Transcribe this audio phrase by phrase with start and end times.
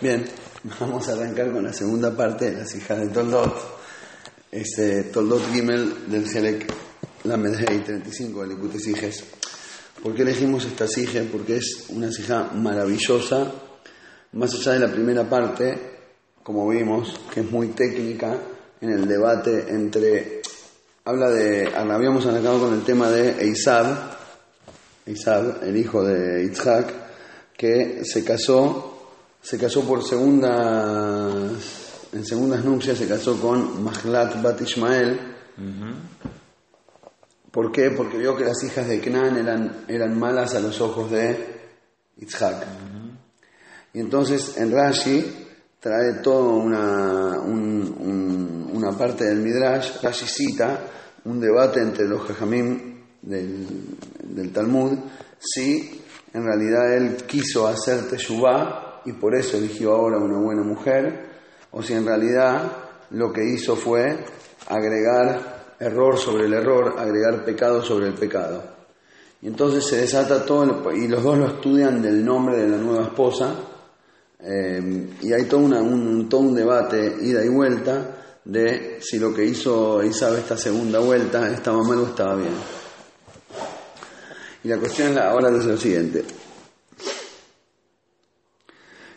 [0.00, 0.24] Bien,
[0.80, 3.54] vamos a arrancar con la segunda parte de las hijas de Toldot,
[4.50, 6.66] este, Toldot Gimel del Selec
[7.22, 9.22] Lamed Hei 35 de Likute Siges.
[10.02, 11.22] ¿Por qué elegimos esta sige?
[11.30, 13.52] Porque es una sija maravillosa,
[14.32, 15.78] más allá de la primera parte,
[16.42, 18.36] como vimos, que es muy técnica
[18.80, 20.42] en el debate entre.
[21.04, 21.72] Habla de.
[21.72, 23.86] Habíamos arrancado con el tema de Eisab,
[25.06, 26.92] Eisab, el hijo de Yitzhak,
[27.56, 28.93] que se casó
[29.44, 31.52] se casó por segundas,
[32.14, 35.20] en segundas nupcias, se casó con Mahlat Bat Ishmael.
[37.50, 37.90] ¿Por qué?
[37.90, 41.60] Porque vio que las hijas de Kenan eran, eran malas a los ojos de
[42.16, 42.64] Yitzhak.
[43.92, 45.46] Y entonces en Rashi
[45.78, 50.80] trae toda una, una parte del Midrash, Rashi cita
[51.26, 53.66] un debate entre los Jajamim del,
[54.22, 54.98] del Talmud,
[55.38, 56.00] si
[56.32, 61.26] en realidad él quiso hacer Teshuvah y por eso eligió ahora una buena mujer,
[61.70, 62.72] o si en realidad
[63.10, 64.16] lo que hizo fue
[64.68, 68.62] agregar error sobre el error, agregar pecado sobre el pecado.
[69.42, 73.04] Y entonces se desata todo, y los dos lo estudian del nombre de la nueva
[73.04, 73.54] esposa,
[74.40, 79.44] eh, y hay todo, un, todo un debate, ida y vuelta, de si lo que
[79.44, 82.52] hizo Isabel esta segunda vuelta estaba mal o estaba bien.
[84.62, 86.24] Y la cuestión ahora es lo siguiente.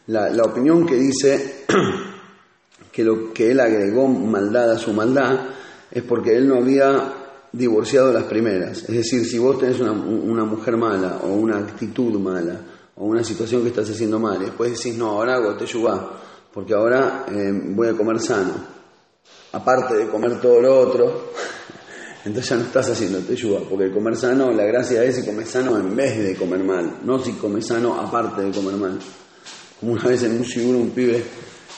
[0.08, 1.66] La, opinión que dice
[2.92, 5.50] que lo que él agregó maldad a su maldad
[5.92, 7.14] es porque él no había
[7.52, 8.84] divorciado las primeras.
[8.84, 9.94] Es decir, si vos tenés una,
[10.46, 12.58] mujer mala o una actitud mala
[12.96, 16.20] o una situación que estás haciendo mal, y después decís, no, ahora hago teyubá,
[16.54, 18.54] porque ahora eh, voy a comer sano,
[19.52, 21.32] aparte de comer todo lo otro,
[22.26, 25.78] entonces ya no estás haciendo teyubá, porque comer sano, la gracia es si comes sano
[25.78, 29.00] en vez de comer mal, no si comes sano aparte de comer mal.
[29.80, 31.24] Como una vez en un seguro un pibe,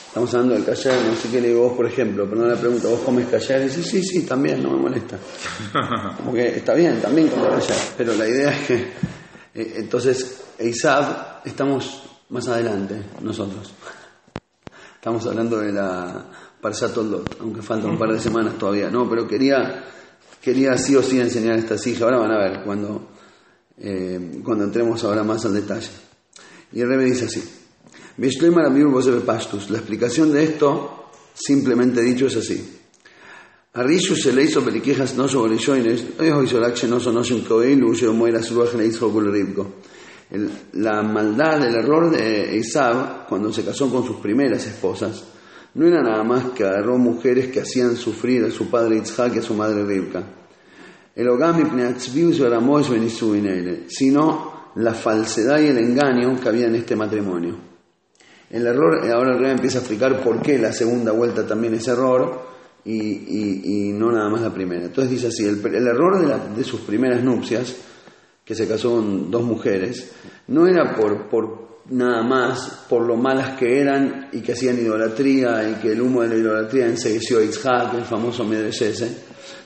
[0.06, 2.56] estamos hablando del callar, no sé qué le digo vos, por ejemplo, pero no la
[2.56, 3.60] pregunta, ¿vos comes callar?
[3.60, 5.18] Y dice, sí, sí, también, no me molesta.
[6.16, 8.74] Como que está bien, también como callar, pero la idea es que,
[9.54, 13.72] eh, entonces, Eisab, estamos más adelante, nosotros.
[14.94, 16.26] Estamos hablando de la
[16.60, 19.84] Parsa Toldot, aunque falta un par de semanas todavía, no, pero quería,
[20.40, 23.08] quería sí o sí enseñar estas hijas, ahora van a ver cuando,
[23.78, 25.90] eh, cuando entremos ahora más al detalle.
[26.72, 27.59] Y el rey dice así.
[29.70, 32.80] La explicación de esto, simplemente dicho, es así.
[33.72, 36.04] A Rishu se le hizo periquejas no sobre joines,
[40.72, 45.24] La maldad, el error de Isab cuando se casó con sus primeras esposas
[45.74, 49.38] no era nada más que agarró mujeres que hacían sufrir a su padre Itzhak y
[49.38, 50.22] a su madre Ribka.
[51.14, 51.62] El ogami
[53.86, 57.69] sino la falsedad y el engaño que había en este matrimonio.
[58.50, 61.86] El error, ahora el rey empieza a explicar por qué la segunda vuelta también es
[61.86, 62.50] error
[62.84, 64.86] y, no nada más la primera.
[64.86, 67.76] Entonces dice así, el, error de, sus primeras nupcias,
[68.44, 70.10] que se casó con dos mujeres,
[70.48, 75.74] no era por, nada más por lo malas que eran y que hacían idolatría y
[75.74, 79.16] que el humo de la idolatría ensegueció a Itzhak, el famoso Medresese,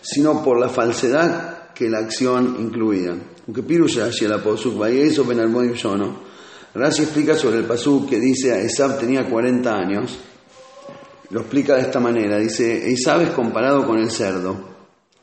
[0.02, 3.16] sino por la falsedad que la acción incluía.
[3.46, 6.23] Aunque Pirush hacía la posuk, eso ben yo no
[6.74, 10.18] Rashi explica sobre el pasú que dice Esab tenía 40 años.
[11.30, 12.38] Lo explica de esta manera.
[12.38, 14.74] Dice, Esab es comparado con el cerdo.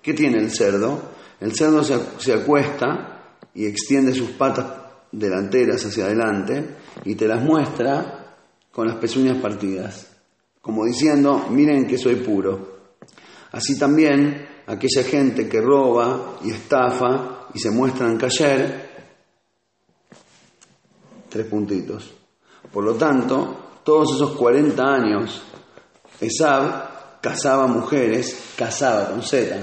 [0.02, 1.12] ¿Qué tiene el cerdo?
[1.42, 4.66] El cerdo se, acuesta y extiende sus patas
[5.12, 8.38] delanteras hacia adelante y te las muestra
[8.72, 10.08] con las pezuñas partidas,
[10.62, 12.80] como diciendo, miren que soy puro.
[13.52, 18.91] Así también aquella gente que roba y estafa y se muestra en cayer,
[21.32, 22.12] Tres puntitos.
[22.74, 25.42] Por lo tanto, todos esos 40 años,
[26.20, 29.56] Esab cazaba mujeres, cazaba con Z,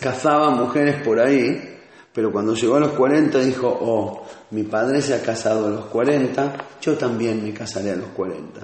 [0.00, 1.78] cazaba mujeres por ahí,
[2.12, 5.84] pero cuando llegó a los 40 dijo, oh, mi padre se ha casado a los
[5.84, 8.60] 40, yo también me casaré a los 40.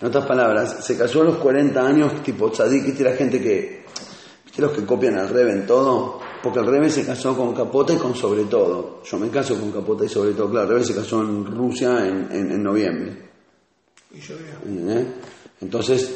[0.00, 3.84] En otras palabras, se casó a los 40 años tipo tzadik, ¿viste la gente que,
[4.46, 6.25] viste los que copian al revés en todo?
[6.46, 9.02] Porque el revés se casó con Capota y con sobre todo.
[9.02, 12.06] Yo me caso con Capota y sobre todo, claro, el revés se casó en Rusia
[12.06, 13.30] en, noviembre.
[14.12, 15.06] Y yo ¿Eh?
[15.60, 16.14] Entonces,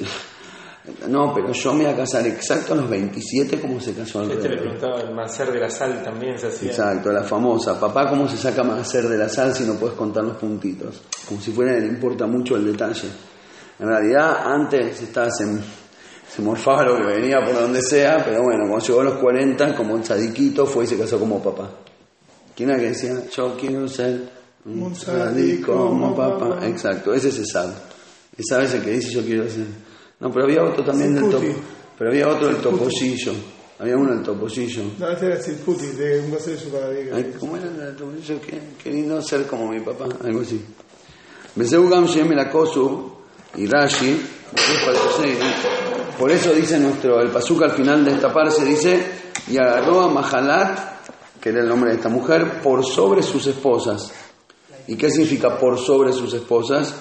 [1.09, 4.31] no, pero yo me voy a casar exacto a los 27 como se casó el
[4.31, 6.71] Este le preguntaba el macer de la sal también se hacía.
[6.71, 7.81] Exacto, la famosa.
[7.81, 11.03] Papá, ¿cómo se saca macer de la sal si no puedes contar los puntitos?
[11.27, 13.09] Como si fuera, le importa mucho el detalle.
[13.81, 15.61] En realidad, antes estabas en
[16.35, 19.75] se morfaba lo que venía por donde sea, pero bueno, cuando llegó a los 40,
[19.75, 21.71] como un chadiquito, fue y se casó como papá.
[22.55, 23.25] ¿Quién era que decía?
[23.35, 24.29] Yo quiero ser
[24.65, 26.65] Un sadí como papá.
[26.67, 27.71] Exacto, ese es Esab.
[28.37, 29.67] Esab es el que dice yo quiero ser.
[30.21, 31.47] No, pero había otro también del topo.
[31.99, 33.33] Pero había otro del toposillo.
[33.79, 34.83] Había uno del toposillo.
[34.99, 36.71] No, ese era Silputi, de un gozo de su.
[36.77, 38.41] Ay, ¿Cómo era el del toposillo?
[38.43, 40.63] Qué, qué lindo ser como mi papá, algo así.
[41.57, 43.11] Beseu Gam Shem el Akosu
[43.57, 45.90] y Rashi, es para el.
[46.21, 50.09] Por eso dice nuestro, el Pazuk al final de esta parte dice, y agarró a
[50.11, 50.79] Mahalat,
[51.41, 54.13] que era el nombre de esta mujer, por sobre sus esposas.
[54.87, 56.95] ¿Y qué significa por sobre sus esposas?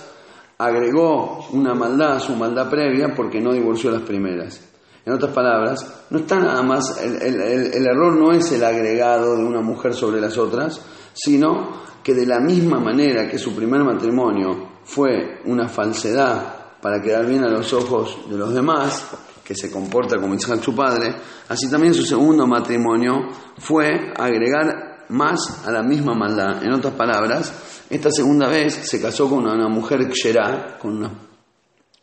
[0.58, 4.62] Agregó una maldad a su maldad previa porque no divorció las primeras.
[5.06, 9.60] En otras palabras, no está nada más, el error no es el agregado de una
[9.60, 10.80] mujer sobre las otras,
[11.12, 11.72] sino
[12.02, 17.44] que de la misma manera que su primer matrimonio fue una falsedad para quedar bien
[17.44, 19.06] a los ojos de los demás,
[19.44, 21.14] que se comporta como Isaac su padre,
[21.48, 26.64] así también su segundo matrimonio fue agregar más a la misma maldad.
[26.64, 27.52] En otras palabras,
[27.90, 31.12] esta segunda vez se casó con una, una mujer ksherá, con una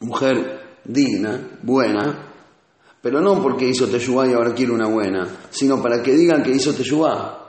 [0.00, 2.32] mujer digna, buena,
[3.00, 6.50] pero no porque hizo Teshuvah y ahora quiere una buena, sino para que digan que
[6.50, 7.44] hizo Teshuvah.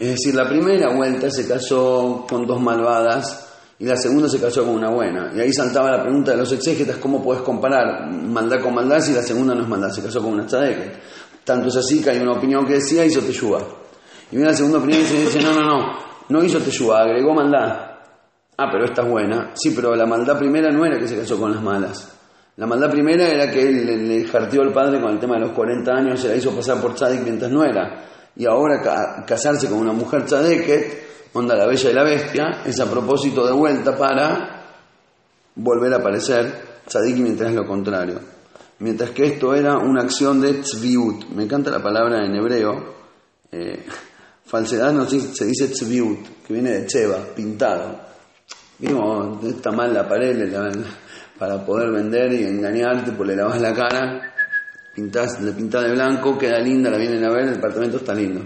[0.00, 3.51] Es decir, la primera vuelta se casó con dos malvadas
[3.82, 5.32] y la segunda se casó con una buena.
[5.34, 9.12] Y ahí saltaba la pregunta de los exégetas, ¿cómo puedes comparar maldad con maldad si
[9.12, 9.90] la segunda no es maldad?
[9.90, 10.94] Se casó con una tzadeket.
[11.44, 13.60] Tanto es así que hay una opinión que decía hizo Teshuvah.
[14.30, 15.98] Y la segunda opinión se dice, no, no, no,
[16.28, 17.90] no hizo Teshuvah, agregó maldad.
[18.56, 19.50] Ah, pero esta es buena.
[19.54, 22.08] Sí, pero la maldad primera no era que se casó con las malas.
[22.56, 25.40] La maldad primera era que él le, le jarteó al padre con el tema de
[25.40, 28.04] los 40 años, se la hizo pasar por tzadik mientras no era.
[28.36, 32.78] Y ahora ca- casarse con una mujer tzadeket, onda la bella y la bestia, es
[32.80, 34.62] a propósito de vuelta para
[35.54, 38.20] volver a aparecer tzadik mientras lo contrario.
[38.80, 41.26] Mientras que esto era una acción de tzviut.
[41.30, 42.94] Me encanta la palabra en hebreo.
[43.52, 43.84] eh,
[44.44, 48.00] falsedad no se, dice tzviut, que viene de cheva, pintado.
[48.78, 50.36] Vimos, está mal la pared
[51.38, 54.34] para poder vender y engañarte, pues le lavas la cara,
[54.94, 58.42] pintás, le pintás de blanco, queda linda, la vienen a ver, el departamento está lindo.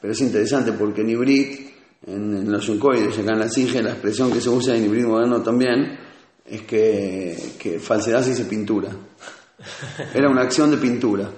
[0.00, 1.68] Pero es interesante porque en hibrid,
[2.06, 5.42] en, los yuncoides, acá en la SIGE, la expresión que se usa en hibrid moderno
[5.42, 5.98] también,
[6.44, 8.90] es que, que falsedad se dice pintura.
[10.14, 11.30] Era una acción de pintura.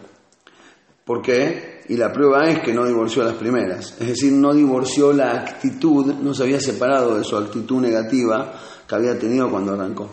[1.05, 1.81] ¿Por qué?
[1.89, 3.97] Y la prueba es que no divorció a las primeras.
[3.99, 8.53] Es decir, no divorció la actitud, no se había separado de su actitud negativa
[8.87, 10.09] que había tenido cuando arrancó.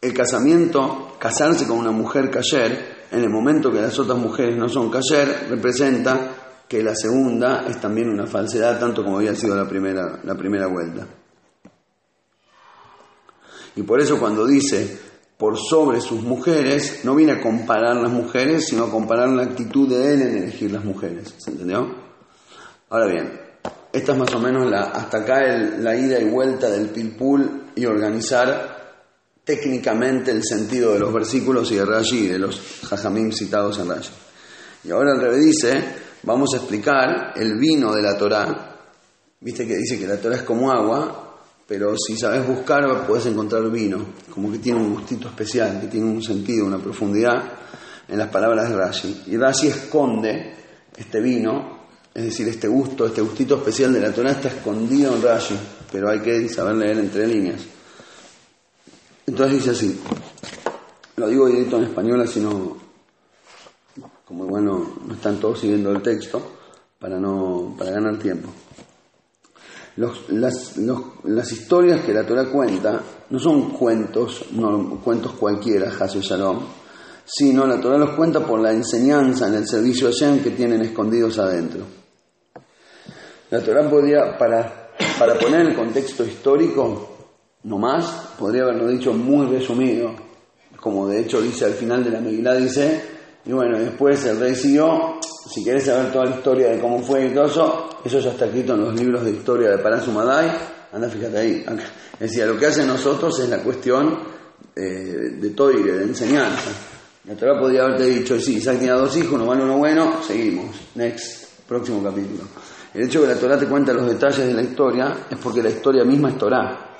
[0.00, 4.68] El casamiento, casarse con una mujer cayer, en el momento que las otras mujeres no
[4.68, 6.35] son cayer, representa
[6.68, 10.66] que la segunda es también una falsedad, tanto como había sido la primera, la primera
[10.66, 11.06] vuelta.
[13.76, 14.98] Y por eso cuando dice
[15.36, 19.86] por sobre sus mujeres, no viene a comparar las mujeres, sino a comparar la actitud
[19.88, 21.34] de él en elegir las mujeres.
[21.36, 21.94] ¿Se entendió?
[22.88, 23.38] Ahora bien,
[23.92, 27.64] esta es más o menos la, hasta acá el- la ida y vuelta del pilpul
[27.74, 28.94] y organizar
[29.44, 32.58] técnicamente el sentido de los versículos y de Rashi de los
[32.88, 34.12] jajamim citados en Rashi.
[34.84, 35.84] Y ahora al revés dice,
[36.26, 38.74] vamos a explicar el vino de la Torá.
[39.40, 43.70] Viste que dice que la Torá es como agua, pero si sabes buscar puedes encontrar
[43.70, 47.36] vino, como que tiene un gustito especial, que tiene un sentido, una profundidad
[48.08, 49.22] en las palabras de Rashi.
[49.28, 50.54] Y Rashi esconde
[50.96, 55.22] este vino, es decir, este gusto, este gustito especial de la Torá está escondido en
[55.22, 55.56] Rashi,
[55.92, 57.62] pero hay que saber leer entre líneas.
[59.26, 60.00] Entonces dice así,
[61.16, 62.85] lo digo directo en español, así no,
[64.26, 66.42] como bueno, no están todos siguiendo el texto,
[66.98, 68.48] para, no, para ganar tiempo.
[69.96, 76.58] Las, historias que la Torah cuenta no son cuentos, no cuentos cualquiera, Shalom,
[77.24, 80.82] sino la Torah los cuenta por la enseñanza en el servicio a Hashem que tienen
[80.82, 81.84] escondidos adentro.
[83.50, 84.90] La Torah podría, para,
[85.20, 87.30] para poner el contexto histórico,
[87.62, 90.10] no más, podría haberlo dicho muy resumido,
[90.80, 93.15] como de hecho dice al final de la Megilá, dice,
[93.46, 97.26] y bueno, después el rey siguió, si querés saber toda la historia de cómo fue
[97.26, 100.50] y todo eso, eso ya está escrito en los libros de historia de Parasumadai,
[100.92, 101.64] anda fíjate ahí.
[102.14, 104.18] Es decir, lo que hacen nosotros es la cuestión
[104.74, 106.70] eh, de toire, de enseñanza.
[107.24, 110.74] La Torah podría haberte dicho, sí, Isaac tenía dos hijos, uno malo, uno bueno, seguimos,
[110.96, 112.42] next, próximo capítulo.
[112.94, 115.62] El hecho de que la Torah te cuenta los detalles de la historia es porque
[115.62, 116.96] la historia misma es Torah.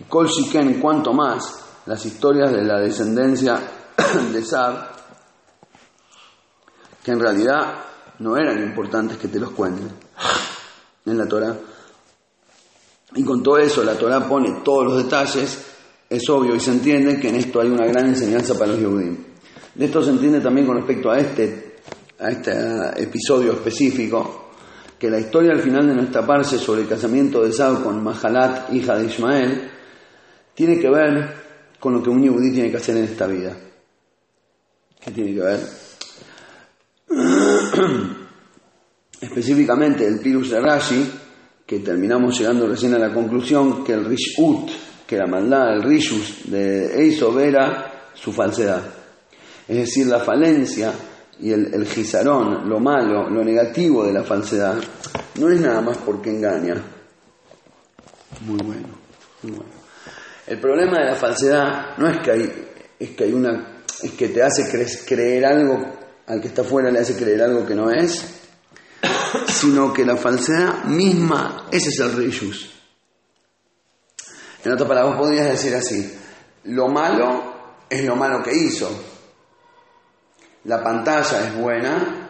[0.00, 1.54] Y Kol Shiken, cuanto más,
[1.84, 3.58] las historias de la descendencia
[4.32, 4.95] de Sab,
[7.06, 7.84] que en realidad
[8.18, 9.88] no eran importantes que te los cuenten
[11.04, 11.56] en la Torah.
[13.14, 15.66] Y con todo eso, la Torah pone todos los detalles,
[16.10, 19.18] es obvio y se entiende que en esto hay una gran enseñanza para los Yehudim.
[19.76, 21.76] De esto se entiende también con respecto a este,
[22.18, 24.50] a este episodio específico,
[24.98, 28.72] que la historia al final de nuestra parte sobre el casamiento de Esab con Mahalat,
[28.72, 29.70] hija de Ismael,
[30.54, 31.34] tiene que ver
[31.78, 33.56] con lo que un yudí tiene que hacer en esta vida.
[34.98, 35.85] ¿Qué tiene que ver?
[39.20, 41.10] Específicamente el Pirus de Rashi,
[41.66, 44.70] que terminamos llegando recién a la conclusión que el Rishut,
[45.06, 48.82] que la maldad, el Rishus de Eisov era su falsedad.
[49.66, 50.92] Es decir, la falencia
[51.40, 54.76] y el, el gizarón, lo malo, lo negativo de la falsedad,
[55.40, 56.74] no es nada más porque engaña.
[58.46, 58.88] Muy bueno,
[59.42, 59.70] muy bueno.
[60.46, 62.52] El problema de la falsedad no es que hay,
[63.00, 65.84] es que hay una, es que te hace cre- creer algo,
[66.26, 68.42] al que está afuera le hace creer algo que no es,
[69.48, 72.72] sino que la falsedad misma, ese es el reyus.
[74.64, 76.18] En otras palabras, podrías decir así,
[76.64, 77.54] lo malo
[77.88, 78.90] es lo malo que hizo,
[80.64, 82.28] la pantalla es buena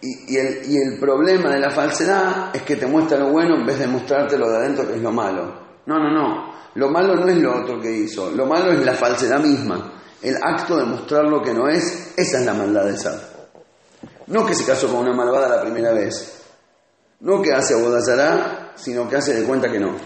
[0.00, 3.66] y el, y el problema de la falsedad es que te muestra lo bueno en
[3.66, 5.66] vez de mostrarte lo de adentro que es lo malo.
[5.86, 6.54] No, no, no.
[6.74, 9.92] Lo malo no es lo otro que hizo, lo malo es la falsedad misma.
[10.22, 13.20] El acto de mostrar lo que no es, esa es la maldad de Sad.
[14.28, 16.42] No que se casó con una malvada la primera vez,
[17.20, 19.96] no que hace abodazará, sino que hace de cuenta que no.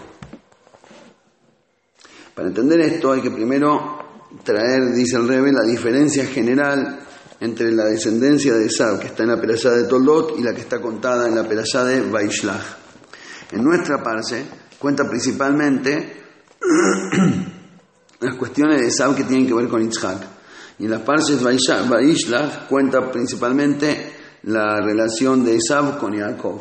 [2.35, 3.99] Para entender esto hay que primero
[4.43, 6.99] traer, dice el Rebe, la diferencia general
[7.39, 10.61] entre la descendencia de Esab, que está en la perashá de Toldot, y la que
[10.61, 12.77] está contada en la perashá de Vaishlach.
[13.51, 14.45] En nuestra parte
[14.79, 16.21] cuenta principalmente
[18.21, 20.23] las cuestiones de Esab que tienen que ver con Yitzhak.
[20.79, 24.13] Y en las partes Vaishlach cuenta principalmente
[24.43, 26.59] la relación de Esab con Jacob.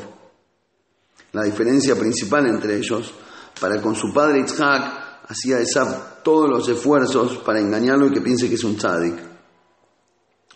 [1.32, 3.14] La diferencia principal entre ellos,
[3.60, 8.48] para con su padre Yitzhak, hacía Esab todos los esfuerzos para engañarlo y que piense
[8.48, 9.14] que es un tzadik.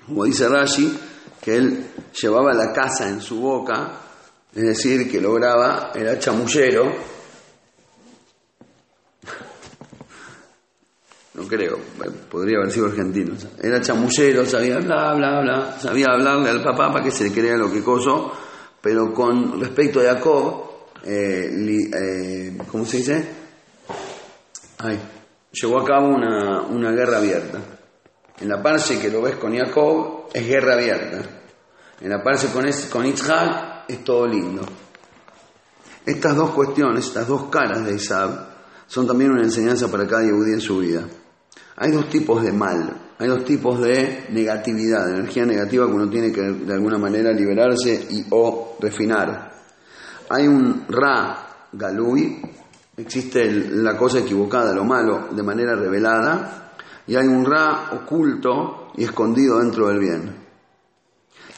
[0.07, 0.99] Como dice Rashi,
[1.41, 1.87] que él
[2.21, 4.01] llevaba la casa en su boca,
[4.55, 7.15] es decir, que lograba, era chamullero.
[11.35, 11.79] No creo,
[12.31, 13.35] podría haber sido argentino.
[13.61, 17.57] Era chamullero, sabía bla, bla, bla, sabía hablarle al papá para que se le crea
[17.57, 18.33] lo que coso,
[18.81, 20.65] pero con respecto a Jacob,
[21.05, 21.51] eh,
[21.93, 23.29] eh, ¿cómo se dice?
[24.79, 24.99] Ay,
[25.51, 27.59] llevó a cabo una, una guerra abierta.
[28.41, 31.19] En la parte que lo ves con Jacob es guerra abierta.
[32.01, 34.63] En la parte con, es- con es todo lindo.
[36.07, 38.55] Estas dos cuestiones, estas dos caras de Isab,
[38.87, 41.03] son también una enseñanza para cada Yehudi en su vida.
[41.77, 46.09] Hay dos tipos de mal, hay dos tipos de negatividad, de energía negativa que uno
[46.09, 49.53] tiene que de alguna manera liberarse y o refinar.
[50.31, 52.41] Hay un Ra Galui,
[52.97, 56.73] existe la cosa equivocada, lo malo, de manera revelada,
[57.07, 60.45] y hay un Ra oculto y escondido dentro del bien.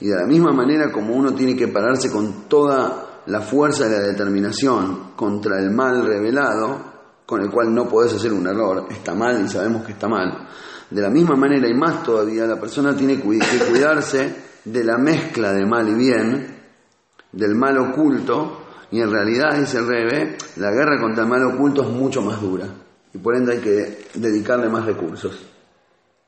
[0.00, 3.90] Y de la misma manera como uno tiene que pararse con toda la fuerza y
[3.90, 6.96] la determinación contra el mal revelado,
[7.26, 10.49] con el cual no podés hacer un error, está mal y sabemos que está mal.
[10.88, 15.52] De la misma manera y más todavía, la persona tiene que cuidarse de la mezcla
[15.52, 16.56] de mal y bien,
[17.33, 21.83] del mal oculto, y en realidad, dice el Rebe, la guerra contra el mal oculto
[21.83, 22.68] es mucho más dura,
[23.12, 25.45] y por ende hay que dedicarle más recursos.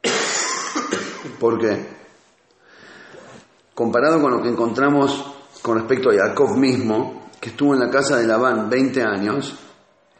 [1.38, 1.98] ¿Por qué?
[3.74, 5.24] Comparado con lo que encontramos
[5.62, 9.56] con respecto a Jacob mismo, que estuvo en la casa de Labán 20 años,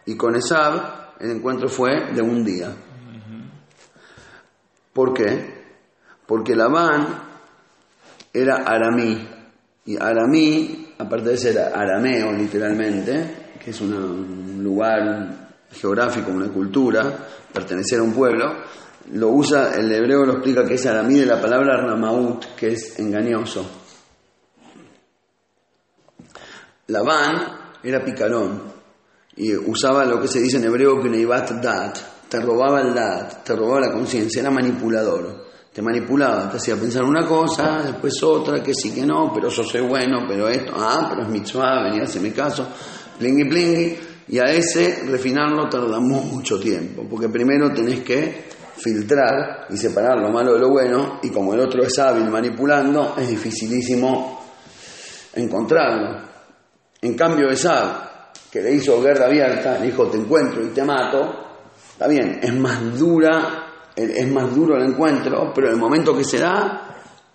[0.08, 2.74] y con Esab el encuentro fue de un día.
[4.90, 5.66] ¿Por qué?
[6.26, 7.06] Porque Labán
[8.32, 9.28] era aramí,
[9.84, 17.98] y aramí, aparte de ser arameo literalmente, que es un lugar geográfico, una cultura, pertenecer
[17.98, 18.46] a un pueblo,
[19.12, 22.98] lo usa, el hebreo lo explica que es aramí de la palabra ramaut, que es
[22.98, 23.70] engañoso.
[26.86, 28.77] Labán era picarón
[29.38, 33.54] y usaba lo que se dice en hebreo Gneivat Dat, te robaba el Dat, te
[33.54, 38.74] robaba la conciencia, era manipulador, te manipulaba, te hacía pensar una cosa, después otra, que
[38.74, 42.04] sí que no, pero yo soy bueno, pero esto, ah, pero es mitzvah, venía a
[42.04, 42.66] hacerme caso,
[43.16, 49.76] plingui plingui, y a ese refinarlo tarda mucho tiempo, porque primero tenés que filtrar y
[49.76, 54.44] separar lo malo de lo bueno, y como el otro es hábil manipulando, es dificilísimo
[55.34, 56.26] encontrarlo.
[57.00, 58.07] En cambio, Esab,
[58.50, 61.46] que le hizo guerra abierta, le dijo, te encuentro y te mato,
[61.92, 66.24] está bien, es más dura, es más duro el encuentro, pero en el momento que
[66.24, 66.88] se da,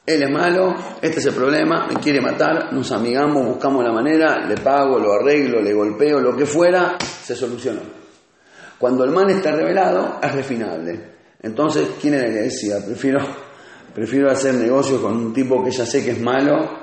[0.05, 4.45] él es malo, este es el problema, me quiere matar, nos amigamos, buscamos la manera,
[4.45, 7.81] le pago, lo arreglo, le golpeo, lo que fuera, se solucionó.
[8.77, 11.13] Cuando el mal está revelado, es refinable.
[11.41, 12.77] Entonces, ¿quién era que decía?
[12.85, 13.19] Prefiero,
[13.93, 16.82] prefiero hacer negocio con un tipo que ya sé que es malo,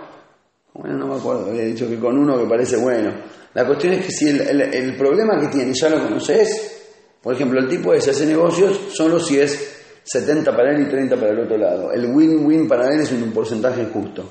[0.75, 3.13] Bueno, no me acuerdo, había dicho que con uno que parece bueno.
[3.55, 6.77] La cuestión es que si el, el- el problema que tiene ya lo conoces,
[7.23, 11.17] por ejemplo, el tipo ese hace negocios solo si es 70 para él y 30
[11.17, 11.93] para el otro lado.
[11.93, 14.29] El win-win para él es un porcentaje justo.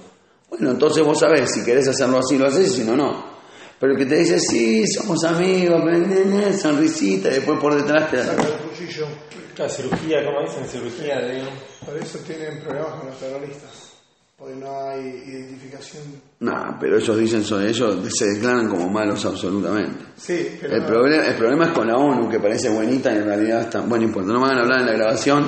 [0.50, 3.38] Bueno, entonces vos sabés, si querés hacerlo así, lo haces, y si no, no.
[3.80, 7.76] Pero el que te dice, sí, somos amigos, ne, ne, ne, sonrisita, y después por
[7.76, 8.26] detrás te da...
[8.26, 9.06] Saca el cuchillo.
[9.58, 10.66] La cirugía, ¿cómo dicen?
[10.68, 11.44] Cirugía de...
[11.86, 13.89] Por eso tienen problemas con los terroristas.
[14.40, 16.04] Porque no hay identificación.
[16.40, 20.06] No, pero ellos dicen sobre ellos, se declaran como malos absolutamente.
[20.16, 20.76] Sí, pero.
[20.76, 20.88] El no.
[20.88, 23.82] problema, el problema es con la ONU, que parece buenita y en realidad está...
[23.82, 25.46] Bueno, no importa, no me van a hablar en la grabación.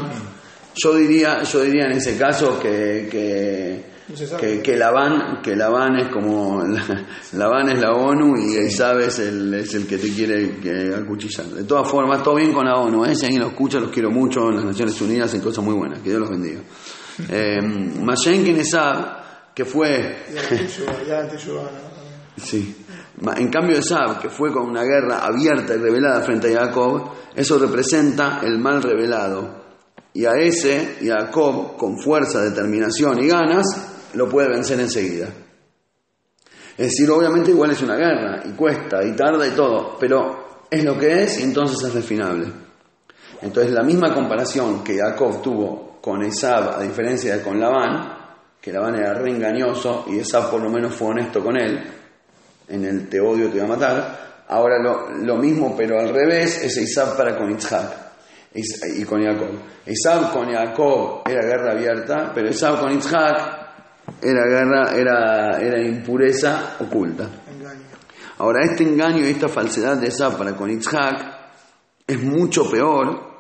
[0.76, 4.42] Yo diría, yo diría en ese caso que, que, No sabe.
[4.42, 8.38] que, que la van, que la van es como la, la van es la ONU
[8.38, 11.46] y el SAB es el, es el que te quiere que acuchillar.
[11.46, 13.16] De todas formas, todo bien con la ONU, ¿eh?
[13.16, 16.00] si alguien lo escucha, los quiero mucho, en las Naciones Unidas hacen cosas muy buenas,
[16.00, 16.60] que Dios los bendiga.
[17.30, 20.26] Eh, Mashenkin Esab, que fue
[22.38, 22.42] Y.
[22.42, 22.76] Sí.
[23.38, 27.12] En cambio de Sab, que fue con una guerra abierta y revelada frente a Jacob,
[27.36, 29.62] eso representa el mal revelado.
[30.14, 33.66] Y a ese, Jacob, con fuerza, determinación y ganas,
[34.14, 35.28] lo puede vencer enseguida.
[36.78, 40.84] Es decir, obviamente igual es una guerra, y cuesta, y tarda y todo, pero es
[40.84, 42.48] lo que es y entonces es refinable.
[43.42, 48.18] Entonces la misma comparación que Jacob tuvo con Esab, a diferencia de con Labán,
[48.60, 51.80] que Labán era re engañoso y Esab por lo menos fue honesto con él,
[52.68, 56.78] en el te odio, te voy a matar, ahora lo, mismo pero al revés es
[56.78, 57.98] Esab para con Isaac
[58.54, 59.50] y con Jacob.
[59.86, 63.60] Esab con Jacob era guerra abierta, pero Esab con Isaac
[64.22, 67.30] era guerra, era, era impureza oculta.
[67.50, 67.82] Engaño.
[68.40, 71.40] Ahora, este engaño y esta falsedad de Esab para con Isaac
[72.08, 73.31] es mucho peor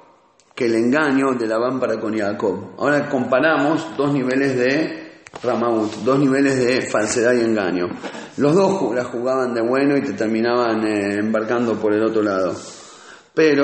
[0.63, 2.75] el engaño de Labán para con Jacob.
[2.77, 7.87] Ahora comparamos dos niveles de Ramaut, dos niveles de falsedad y engaño.
[8.37, 12.55] Los dos la jugaban de bueno y te terminaban eh, embarcando por el otro lado.
[13.33, 13.63] Pero,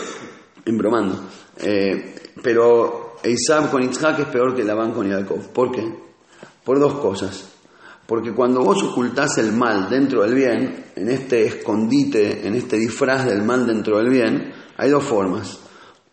[0.64, 1.20] embromando,
[1.58, 5.52] eh, pero Isaac con Isaac es peor que Labán con Jacob.
[5.52, 5.84] ¿Por qué?
[6.64, 7.48] Por dos cosas.
[8.06, 13.24] Porque cuando vos ocultás el mal dentro del bien, en este escondite, en este disfraz
[13.26, 15.60] del mal dentro del bien, hay dos formas.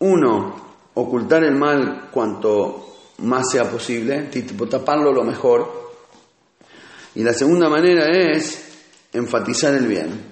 [0.00, 0.54] Uno,
[0.94, 2.86] ocultar el mal cuanto
[3.18, 5.90] más sea posible, tipo taparlo lo mejor.
[7.14, 10.24] Y la segunda manera es enfatizar el bien.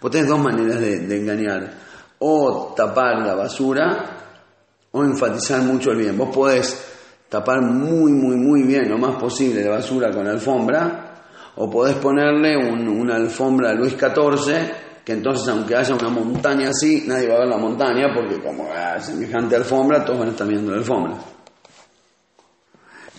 [0.00, 1.74] Vos tenés dos maneras de, engañar.
[2.18, 4.18] O tapar la basura
[4.92, 6.16] o enfatizar mucho el bien.
[6.16, 6.82] Vos podés
[7.28, 11.24] tapar muy, muy, muy bien, lo más posible, la basura con alfombra,
[11.56, 14.70] o podés ponerle un- una alfombra a Luis XIV,
[15.04, 18.68] que entonces aunque haya una montaña así, nadie va a ver la montaña, porque como
[18.72, 21.18] ah, semejante alfombra, todos van a estar viendo la alfombra.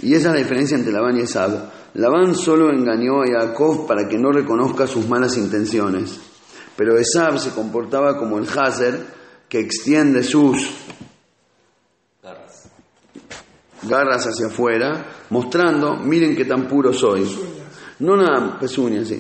[0.02, 1.52] Y esa es la diferencia entre Labán y Esab.
[1.96, 6.19] Labán solo engañó a Jacob para que no reconozca sus malas intenciones,
[6.76, 9.00] pero Esab se comportaba como el Hazer
[9.48, 10.67] que extiende sus
[13.84, 14.28] Garras.
[14.28, 17.28] hacia afuera, mostrando, miren qué tan puro soy.
[18.04, 18.60] No nada,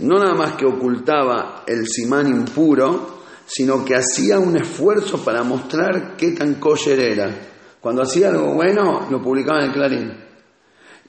[0.01, 6.15] no nada más que ocultaba el simán impuro, sino que hacía un esfuerzo para mostrar
[6.17, 7.33] qué tan kosher era.
[7.79, 10.13] Cuando hacía algo bueno, lo publicaba en el Clarín.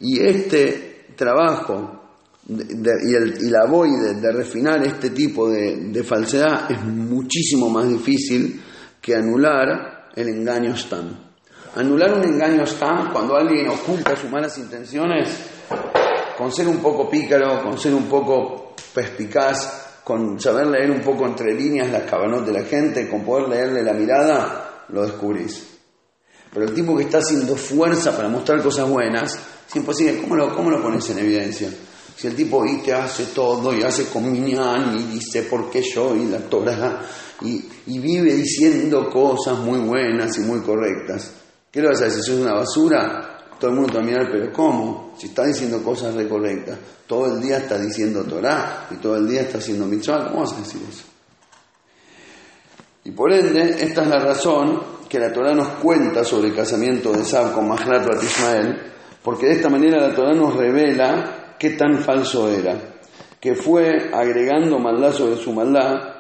[0.01, 2.01] Y este trabajo
[2.49, 7.71] y, el- y la voy de, de refinar este tipo de, de falsedad es muchísimo
[7.71, 8.61] más difícil
[9.01, 11.09] que anular el engaño stam.
[11.77, 15.29] Anular un engaño stam cuando alguien oculta sus malas intenciones,
[16.37, 21.27] con ser un poco pícaro, con ser un poco perspicaz, con saber leer un poco
[21.27, 25.67] entre líneas las cabanos de la gente, con poder leerle la mirada, lo descubrís.
[26.53, 30.21] Pero el tipo que está haciendo fuerza para mostrar cosas buenas, es imposible.
[30.21, 31.69] ¿Cómo lo, cómo lo pones en evidencia?
[32.17, 36.15] Si el tipo y te hace todo y hace comunión y dice por qué yo
[36.15, 37.01] y la Torah
[37.43, 41.33] y, vive diciendo cosas muy buenas y muy correctas.
[41.71, 42.23] ¿Qué le vas a decir?
[42.23, 43.34] Si es una basura,
[43.65, 45.15] todo el mundo te va a mirar, pero ¿cómo?
[45.17, 49.41] Si está diciendo cosas recorrectas, todo el día está diciendo Torah y todo el día
[49.41, 51.05] está haciendo mitzvah, ¿cómo vas a decir eso?
[53.05, 57.11] Y por ende, esta es la razón que la Torah nos cuenta sobre el casamiento
[57.13, 58.83] de Sab con Mahlat Bat Ismael,
[59.23, 62.77] porque de esta manera la Torah nos revela qué tan falso era,
[63.41, 66.17] que fue agregando maldad sobre su maldad.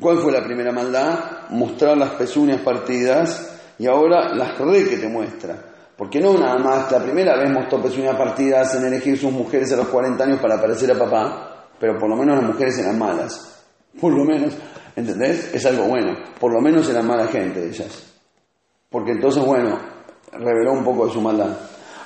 [0.00, 1.48] ¿Cuál fue la primera maldad?
[1.50, 5.67] Mostrar las pezuñas partidas y ahora las re que te muestra.
[5.98, 9.76] Porque no nada más, la primera vez mostró pezuñas partidas en elegir sus mujeres a
[9.76, 13.64] los 40 años para parecer a papá, pero por lo menos las mujeres eran malas.
[14.00, 14.54] Por lo menos,
[14.94, 15.52] ¿entendés?
[15.52, 16.16] Es algo bueno.
[16.38, 18.14] Por lo menos eran mala gente ellas.
[18.88, 19.76] Porque entonces, bueno,
[20.30, 21.58] reveló un poco de su maldad.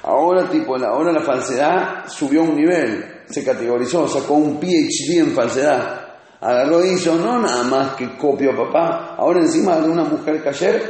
[0.05, 6.01] Ahora, tipo, ahora la falsedad subió un nivel, se categorizó, sacó un PhD en falsedad.
[6.41, 10.43] Agarró y hizo, no nada más que copio a papá, ahora encima de una mujer
[10.43, 10.83] que ayer,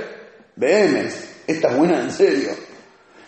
[0.54, 2.71] BMs, esta es buena en serio.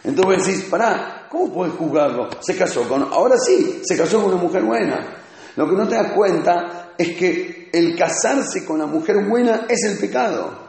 [0.04, 2.28] Entonces vos decís, pará, ¿cómo puedes juzgarlo?
[2.40, 5.16] Se casó con, ahora sí, se casó con una mujer buena.
[5.56, 9.82] Lo que no te das cuenta es que el casarse con la mujer buena es
[9.84, 10.64] el pecado.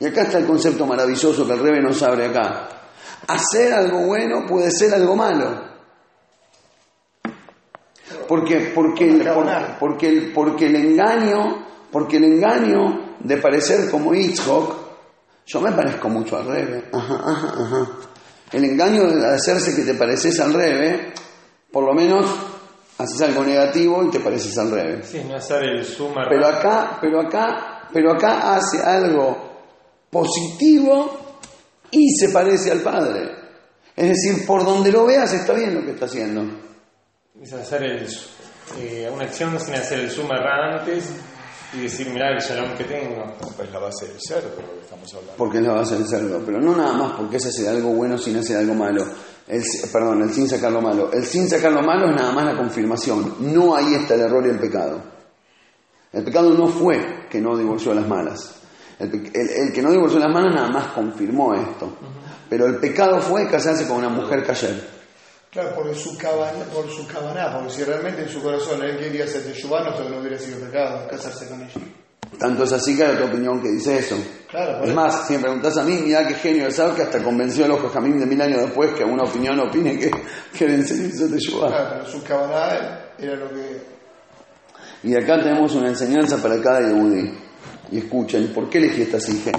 [0.00, 2.68] Y acá está el concepto maravilloso que el Rebe nos abre acá.
[3.28, 5.70] Hacer algo bueno puede ser algo malo.
[8.26, 14.12] Porque, porque, el, porque, porque el, porque el engaño, porque el engaño de parecer como
[14.12, 14.74] Hitchcock,
[15.46, 16.84] yo me parezco mucho al Rebe.
[16.92, 17.88] Ajá, ajá, ajá.
[18.52, 21.12] El engaño de hacerse que te pareces al Rebe,
[21.70, 22.30] por lo menos
[22.98, 25.02] haces algo negativo y te pareces al Rebe.
[25.02, 29.52] Sí, no hacer el suma Pero acá, pero acá, pero acá hace algo
[30.10, 31.38] positivo
[31.90, 33.30] y se parece al Padre.
[33.96, 36.42] Es decir, por donde lo veas está bien lo que está haciendo.
[37.40, 38.08] es hacer el,
[38.80, 40.36] eh, una acción sin hacer el suma
[40.76, 41.10] antes
[41.74, 43.24] y decir, mirá el shalom que tengo.
[43.56, 45.34] Pues la base del cerdo, lo que estamos hablando.
[45.36, 46.42] Porque es la base del cerdo.
[46.44, 49.04] Pero no nada más porque es hacer algo bueno sin hacer algo malo.
[49.48, 51.10] El, perdón, el sin sacar lo malo.
[51.12, 53.36] El sin sacar lo malo es nada más la confirmación.
[53.52, 55.00] No ahí está el error y el pecado.
[56.12, 58.54] El pecado no fue que no divorció a las malas.
[58.98, 61.90] El, pe- el- el que no divorció a las malas nada más confirmó esto.
[62.48, 65.01] Pero el pecado fue casarse con una mujer cayer.
[65.52, 69.26] Claro, por su cabana, por su cabaná, porque si realmente en su corazón él quería
[69.26, 71.72] ser teshuvá, no, no hubiera sido pecado casarse con ella.
[72.38, 74.16] Tanto es así que hay otra opinión que dice eso.
[74.50, 77.66] Claro, Es más, si me preguntás a mí, mirá qué genio es que hasta convenció
[77.66, 80.10] a los Jajamín de mil años después que una opinión opine que,
[80.56, 81.68] que el enseñanza te ayuda.
[81.68, 83.82] Claro, pero su cabaná era lo que.
[85.02, 87.30] Y acá tenemos una enseñanza para cada Yehudi.
[87.90, 89.52] Y escuchen, ¿por qué elegí esta sige?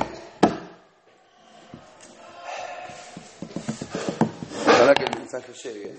[5.54, 5.94] Que llegue.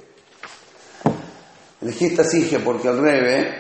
[1.80, 3.54] Elegí esta sige porque el Rebe,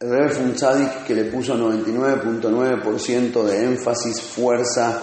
[0.00, 5.00] el Rebe fue un tzadik que le puso 99.9% de énfasis, fuerza,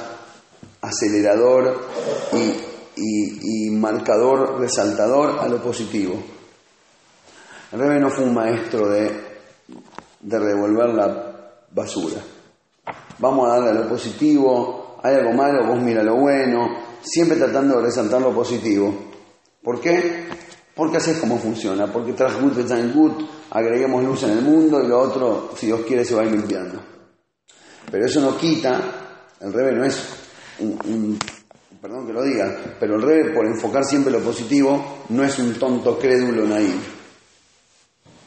[0.81, 1.87] acelerador
[2.95, 6.21] y marcador, resaltador a lo positivo.
[7.71, 9.11] El Rebe no fue un maestro de,
[10.19, 11.33] de revolver la
[11.71, 12.21] basura.
[13.19, 17.77] Vamos a darle a lo positivo, hay algo malo, vos mira lo bueno, siempre tratando
[17.77, 18.93] de resaltar lo positivo.
[19.61, 20.25] ¿Por qué?
[20.75, 24.83] Porque así es como funciona, porque tras good design good, agreguemos luz en el mundo
[24.83, 26.81] y lo otro, si Dios quiere, se va a ir limpiando.
[27.91, 28.81] Pero eso no quita,
[29.39, 30.03] el Rebe no es
[30.59, 31.19] un,
[31.79, 35.53] perdón que lo diga, pero el Rebe por enfocar siempre lo positivo, no es un
[35.55, 37.03] tonto crédulo naive.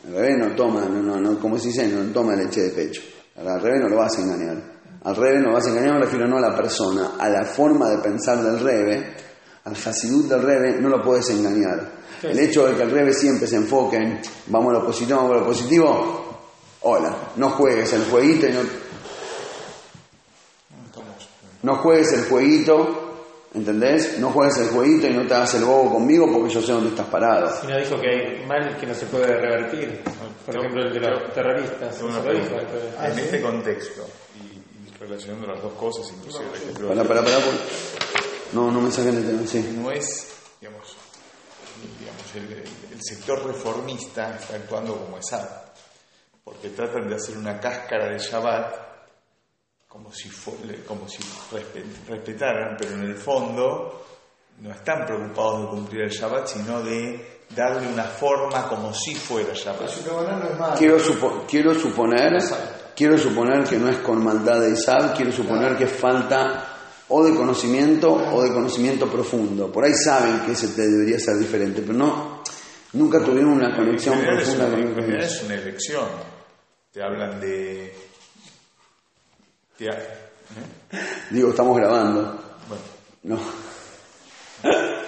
[0.07, 3.03] El revés no toma, no, no, no, como se dice, no toma leche de pecho.
[3.37, 4.76] Al revés no lo vas a engañar.
[5.07, 7.89] Al revés no vas a engañar, me refiero no a la persona, a la forma
[7.91, 9.15] de pensar del rebe,
[9.63, 11.93] al hasidut del rebe, no lo puedes engañar.
[12.25, 15.37] El hecho de que el rebe siempre se enfoque en vamos a lo positivo, vamos
[15.37, 16.41] a lo positivo,
[16.83, 18.61] hola, no juegues el jueguito y no,
[21.63, 23.19] no juegues el jueguito,
[23.55, 24.19] ¿entendés?
[24.19, 26.91] No juegues el jueguito y no te hagas el bobo conmigo porque yo sé dónde
[26.91, 27.49] estás parado.
[27.61, 30.03] Si no dijo que hay mal que no se puede revertir.
[30.45, 31.97] Por ejemplo, el de los terroristas.
[33.05, 34.05] En este contexto,
[35.09, 37.39] relacionando las dos cosas, inclusive ejemplo Pará, pará, pará,
[38.53, 39.77] No, no me saquen el tema, sí.
[39.79, 40.29] no es,
[40.61, 40.97] digamos,
[42.01, 42.53] digamos el,
[42.93, 45.49] el sector reformista está actuando como Esad,
[46.45, 48.87] porque tratan de hacer una cáscara de Shabbat
[49.89, 51.19] como si, fu- como si
[51.53, 54.05] respe- respetaran, pero en el fondo
[54.61, 59.53] no están preocupados de cumplir el Shabbat, sino de darle una forma como si fuera
[59.55, 59.91] Shabbat.
[60.07, 60.75] No es malo.
[60.77, 62.33] Quiero, supo- quiero suponer
[62.97, 66.65] quiero suponer que no es con maldad de Isab, quiero suponer que es falta
[67.09, 69.71] o de conocimiento o de conocimiento profundo.
[69.71, 72.43] Por ahí saben que ese te debería ser diferente, pero no
[72.95, 75.33] nunca tuvieron una conexión En profunda con general es.
[75.35, 76.05] es una elección.
[76.93, 77.95] Te hablan de...
[79.77, 81.01] te ha- ¿eh?
[81.31, 82.41] Digo, estamos grabando.
[82.69, 82.83] Bueno,
[83.23, 83.39] No.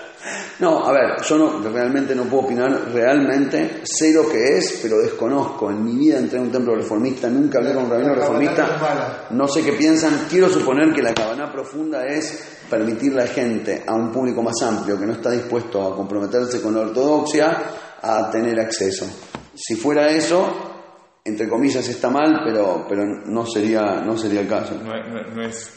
[0.59, 4.99] No, a ver, yo no, realmente no puedo opinar, realmente sé lo que es, pero
[4.99, 5.71] desconozco.
[5.71, 8.67] En mi vida entré en un templo reformista, nunca hablé con un rabino La reformista,
[9.31, 10.27] no sé qué piensan.
[10.29, 14.99] Quiero suponer que la cabana profunda es permitirle a gente, a un público más amplio
[14.99, 17.57] que no está dispuesto a comprometerse con la ortodoxia,
[18.03, 19.07] a tener acceso.
[19.55, 20.49] Si fuera eso,
[21.25, 24.75] entre comillas está mal, pero, pero no, sería, no sería el caso.
[24.75, 25.71] no, no- no es...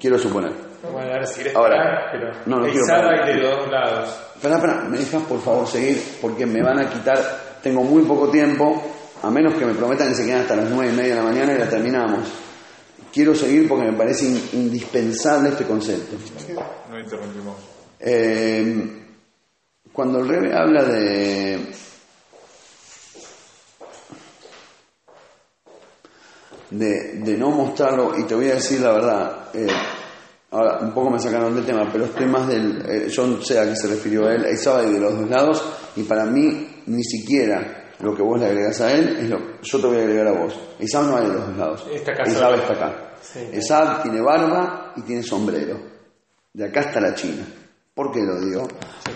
[0.00, 0.71] Quiero suponer.
[0.82, 2.86] Bueno, ahora si querés Ahora, parar, pero no, no quiero
[3.26, 4.20] de los dos lados.
[4.34, 7.18] Espera, espera, me dejas por favor seguir porque me van a quitar,
[7.62, 8.82] tengo muy poco tiempo,
[9.22, 11.26] a menos que me prometan que se queden hasta las nueve y media de la
[11.28, 12.28] mañana y la terminamos.
[13.12, 16.16] Quiero seguir porque me parece in- indispensable este concepto.
[16.90, 17.54] No interrumpimos.
[18.00, 19.04] Eh,
[19.92, 21.72] cuando el Rebe habla de
[26.70, 29.66] de, de no mostrarlo, y te voy a decir la verdad, eh,
[30.82, 33.64] un poco me sacaron del tema, pero estoy más del, eh, yo no sé a
[33.64, 35.62] qué se refirió a él, Eisab y de los dos lados,
[35.96, 39.80] y para mí ni siquiera lo que vos le agregas a él es lo yo
[39.80, 40.58] te voy a agregar a vos.
[40.78, 41.94] Eisab no hay de los dos lados, solo.
[42.54, 43.12] está acá.
[43.22, 43.38] Sí.
[43.52, 45.78] Esab tiene barba y tiene sombrero.
[46.52, 47.46] De acá está la China.
[47.94, 48.66] ¿Por qué lo digo?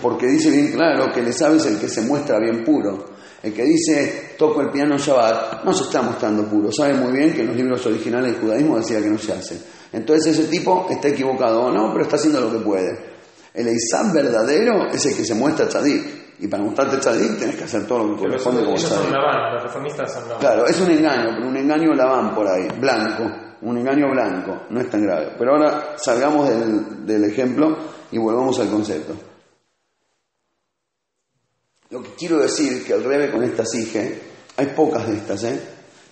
[0.01, 3.17] Porque dice bien claro que el Esab es el que se muestra bien puro.
[3.43, 6.71] El que dice toco el piano Shabbat no se está mostrando puro.
[6.71, 9.61] Sabe muy bien que en los libros originales del judaísmo decía que no se hace.
[9.91, 13.17] Entonces ese tipo está equivocado o no, pero está haciendo lo que puede.
[13.53, 16.27] El Esab verdadero es el que se muestra tzadik.
[16.39, 19.63] Y para mostrarte tzadik tenés que hacer todo lo que corresponde como ellos son los
[19.63, 20.39] reformistas son.
[20.39, 23.23] Claro, es un engaño, pero un engaño la van por ahí, blanco,
[23.61, 25.31] un engaño blanco, no es tan grave.
[25.37, 27.75] Pero ahora salgamos del, del ejemplo
[28.11, 29.15] y volvamos al concepto.
[31.89, 34.21] Lo que quiero decir es que al revés con esta sige,
[34.57, 35.59] hay pocas de estas, ¿eh?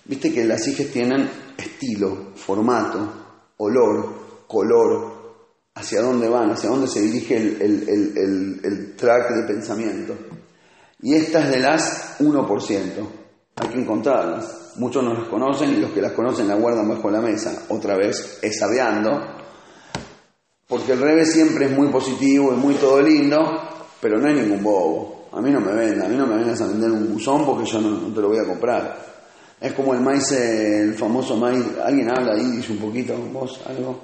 [0.06, 3.25] Viste que las siges tienen estilo, formato,
[3.58, 5.16] olor, color,
[5.74, 10.14] hacia dónde van, hacia dónde se dirige el, el- el- el- track de pensamiento.
[11.02, 13.06] Y estas de las 1%.
[13.56, 14.72] Hay que encontrarlas.
[14.76, 17.64] Muchos no las conocen y los que las conocen la guardan bajo la mesa.
[17.68, 19.20] Otra vez, esabeando.
[20.68, 23.38] Porque el revés siempre es muy positivo y muy todo lindo,
[24.00, 25.28] pero no hay ningún bobo.
[25.32, 27.64] A mí no me venda, a mí no me vengas a vender un buzón porque
[27.66, 29.15] yo no te lo voy a comprar.
[29.60, 31.64] Es como el maíz, el famoso maíz.
[31.82, 32.44] ¿Alguien habla ahí?
[32.56, 34.00] Dice un poquito, vos, algo.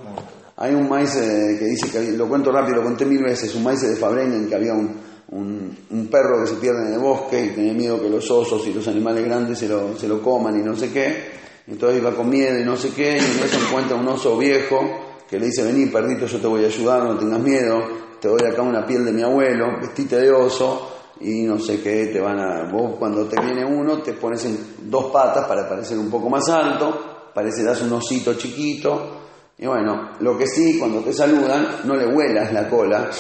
[0.57, 3.65] Hay un maíz eh, que dice que, lo cuento rápido, lo conté mil veces, un
[3.65, 4.91] maíz de Fabren en que había un,
[5.31, 8.67] un, un perro que se pierde en el bosque y tenía miedo que los osos
[8.67, 11.43] y los animales grandes se lo, se lo coman y no sé qué.
[11.67, 14.81] Entonces iba con miedo y no sé qué, y en eso encuentra un oso viejo
[15.29, 17.83] que le dice, vení perrito, yo te voy a ayudar, no tengas miedo,
[18.21, 22.07] te doy acá una piel de mi abuelo, vestite de oso y no sé qué,
[22.07, 22.71] te van a...
[22.71, 24.59] Vos cuando te viene uno te pones en
[24.91, 29.21] dos patas para parecer un poco más alto, parece das un osito chiquito,
[29.59, 33.11] y bueno, lo que sí, cuando te saludan, no le huelas la cola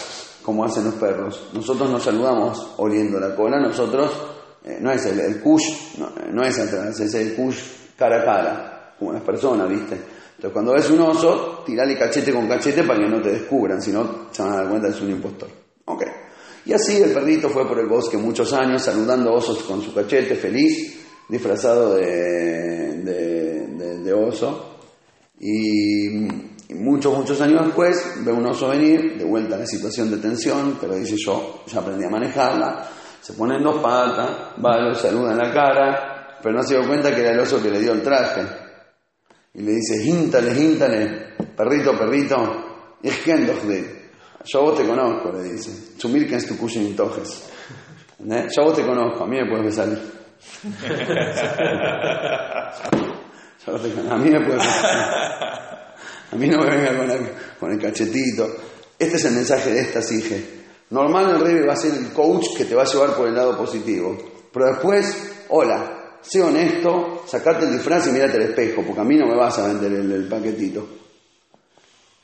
[0.42, 1.50] como hacen los perros.
[1.52, 4.10] Nosotros nos saludamos oliendo la cola, nosotros,
[4.64, 7.60] eh, no es el, el kush, no, eh, no es atrás, es el kush
[7.96, 9.94] cara a cara, como las personas, ¿viste?
[9.94, 13.92] Entonces cuando ves un oso, tirale cachete con cachete para que no te descubran, si
[13.92, 15.48] no se van a dar cuenta que es un impostor.
[15.84, 16.02] Ok.
[16.64, 20.36] Y así el perrito fue por el bosque muchos años, saludando osos con su cachete,
[20.36, 20.96] feliz,
[21.28, 24.78] disfrazado de, de- oso.
[25.40, 26.28] Y,
[26.74, 30.76] muchos, muchos años después ve un oso venir, de vuelta a la situación de tensión,
[30.80, 32.88] pero dice yo, ya aprendí a manejarla,
[33.20, 34.30] se pone en dos patas,
[34.64, 37.62] va, lo saluda en la cara, pero no se dio cuenta que era el oso
[37.62, 38.42] que le dio el traje.
[39.54, 42.36] Y le dice, híntale, híntale, perrito, perrito,
[43.02, 44.01] doch dich.
[44.44, 45.70] Yo vos te conozco, le dice.
[45.98, 47.44] Zu mir kennst du kuschen in Tojes.
[48.18, 49.88] Yo vos te conozco, a mí me puedes besar.
[53.66, 55.94] Yo te conozco, a mí me puedes besar.
[56.32, 58.48] A mí no me venga con el, con el cachetito.
[58.98, 60.62] Este es el mensaje de esta sige.
[60.90, 63.34] Normal el rey va a ser el coach que te va a llevar por el
[63.34, 64.16] lado positivo.
[64.52, 69.16] Pero después, hola, sé honesto, sacate el disfraz y mirate al espejo, porque a mí
[69.16, 70.86] no me vas a vender el, el paquetito.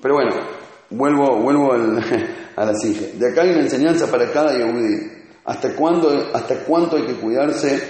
[0.00, 0.37] Pero bueno,
[0.90, 2.03] vuelvo, vuelvo al-
[2.57, 3.12] a la sige.
[3.18, 5.12] De acá hay una enseñanza para cada yehudí.
[5.44, 7.81] ¿Hasta cuándo, ¿Hasta cuánto hay que cuidarse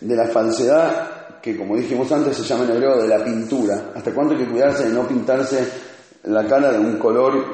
[0.00, 3.90] de la falsedad que, como dijimos antes, se llama en hebreo de la pintura?
[3.94, 5.66] ¿Hasta cuánto hay que cuidarse de no pintarse
[6.24, 7.44] la cara de un color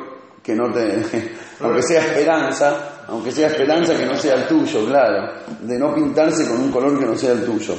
[0.42, 1.02] que no te...
[1.60, 5.32] aunque sea esperanza, aunque sea esperanza que no sea el tuyo, claro.
[5.62, 7.74] De no pintarse con un color que no sea el tuyo.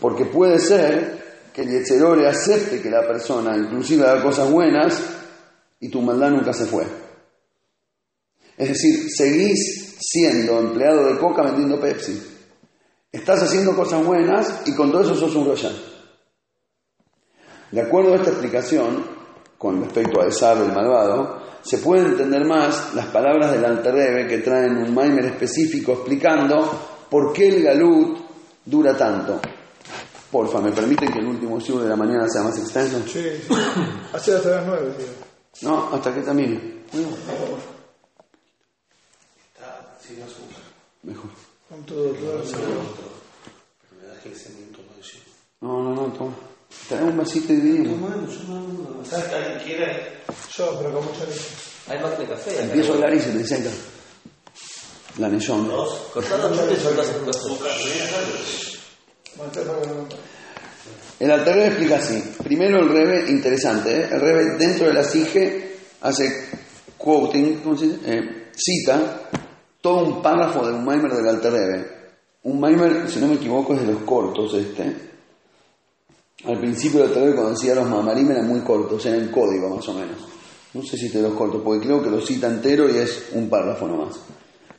[0.00, 5.02] Porque puede ser que el Yetzerore acepte que la persona inclusive haga cosas buenas
[5.80, 6.84] y tu maldad nunca se fue.
[8.56, 12.22] Es decir, seguís siendo empleado de coca vendiendo Pepsi.
[13.12, 15.74] Estás haciendo cosas buenas y con todo eso sos un royal.
[17.70, 19.04] De acuerdo a esta explicación,
[19.58, 24.38] con respecto a Esab el malvado, se pueden entender más las palabras del Alterrebe que
[24.38, 28.18] traen un Maimer específico explicando por qué el Galut
[28.64, 29.40] dura tanto.
[30.30, 33.00] Porfa, ¿me permiten que el último show de la mañana sea más extenso?
[33.06, 33.54] Sí, sí.
[34.12, 35.25] Hasta las nueve, tío.
[35.62, 36.84] No, hasta que termine.
[41.02, 41.30] Mejor.
[41.68, 42.42] Con todo, todo.
[45.60, 46.34] No, no, no, toma.
[46.88, 48.10] Trae un vasito y dividimos.
[49.08, 50.22] ¿Sabes que alguien quiere?
[50.56, 51.48] Yo, pero con mucha leche.
[51.88, 52.62] Hay máquina de café.
[52.62, 53.70] Empiezo a hablar y se te seca.
[55.18, 55.68] La neyón.
[56.12, 57.70] Cortá la fruta y soltás el azúcar.
[59.38, 60.08] Mantener para que no-
[61.18, 62.22] El Alterrebe explica así.
[62.44, 64.08] Primero el Rebe, interesante, ¿eh?
[64.10, 66.48] el Rebe dentro de la SIGE hace
[66.98, 67.98] quoting, ¿cómo se dice?
[68.04, 69.28] Eh, cita
[69.80, 72.12] todo un párrafo de un Maimer del Alter.
[72.42, 74.94] Un Maimer, si no me equivoco, es de los cortos este.
[76.44, 79.88] Al principio del Alter cuando decía los mamarim eran muy cortos, eran en código más
[79.88, 80.18] o menos.
[80.74, 83.48] No sé si te los corto, porque creo que lo cita entero y es un
[83.48, 84.16] párrafo nomás.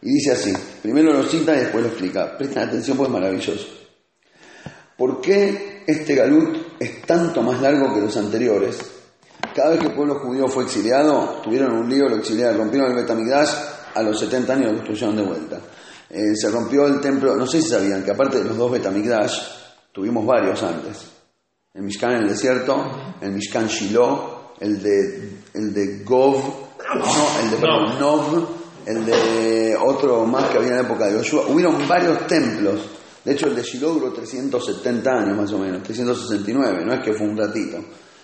[0.03, 2.37] Y dice así, primero lo cita y después lo explica.
[2.37, 3.67] Presten atención porque es maravilloso.
[4.95, 8.77] ¿Por qué este galut es tanto más largo que los anteriores?
[9.55, 12.97] Cada vez que el pueblo judío fue exiliado, tuvieron un lío, lo exiliaron, rompieron el
[12.97, 13.49] Betamigdash,
[13.95, 15.59] a los 70 años lo construyeron de vuelta.
[16.09, 19.39] Eh, se rompió el templo, no sé si sabían que aparte de los dos Betamigdash,
[19.91, 21.07] tuvimos varios antes.
[21.73, 26.35] El Mishkan en el desierto, el Mishkan Shiloh, el de, el de Gov,
[26.95, 28.47] no, el de perdón, Nov,
[28.85, 31.45] el de otro más que había en la época de Joshua.
[31.47, 32.79] Hubieron varios templos.
[33.27, 37.11] De hecho, el de Shiloh duró 370 años más o menos, 369, no es que
[37.11, 37.77] fue un ratito.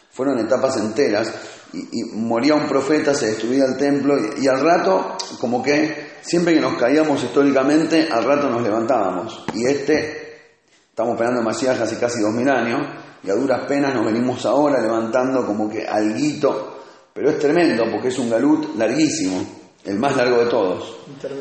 [0.10, 1.30] Fueron etapas enteras
[1.74, 6.14] y, y moría un profeta, se destruía el templo y, y al rato, como que
[6.22, 9.44] siempre que nos caíamos históricamente, al rato nos levantábamos.
[9.54, 10.54] Y este,
[10.90, 12.88] estamos esperando el Masías hace casi 2000 años
[13.26, 16.80] y a duras penas nos venimos ahora levantando como que alguito,
[17.14, 19.44] pero es tremendo porque es un galut larguísimo,
[19.84, 20.96] el más largo de todos.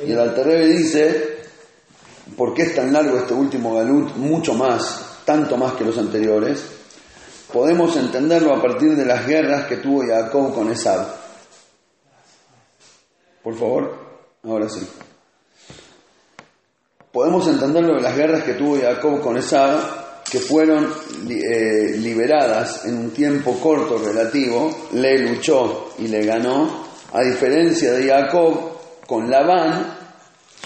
[0.05, 1.41] Y el Alterrebe dice,
[2.37, 4.16] ¿por qué es tan largo este último galut?
[4.16, 6.64] Mucho más, tanto más que los anteriores.
[7.53, 11.07] Podemos entenderlo a partir de las guerras que tuvo Jacob con Esab.
[13.42, 13.95] Por favor,
[14.45, 14.87] ahora sí.
[17.12, 20.88] Podemos entenderlo de las guerras que tuvo Jacob con Esab, que fueron
[21.29, 28.09] eh, liberadas en un tiempo corto relativo, le luchó y le ganó, a diferencia de
[28.09, 28.73] Jacob
[29.07, 30.02] con Labán,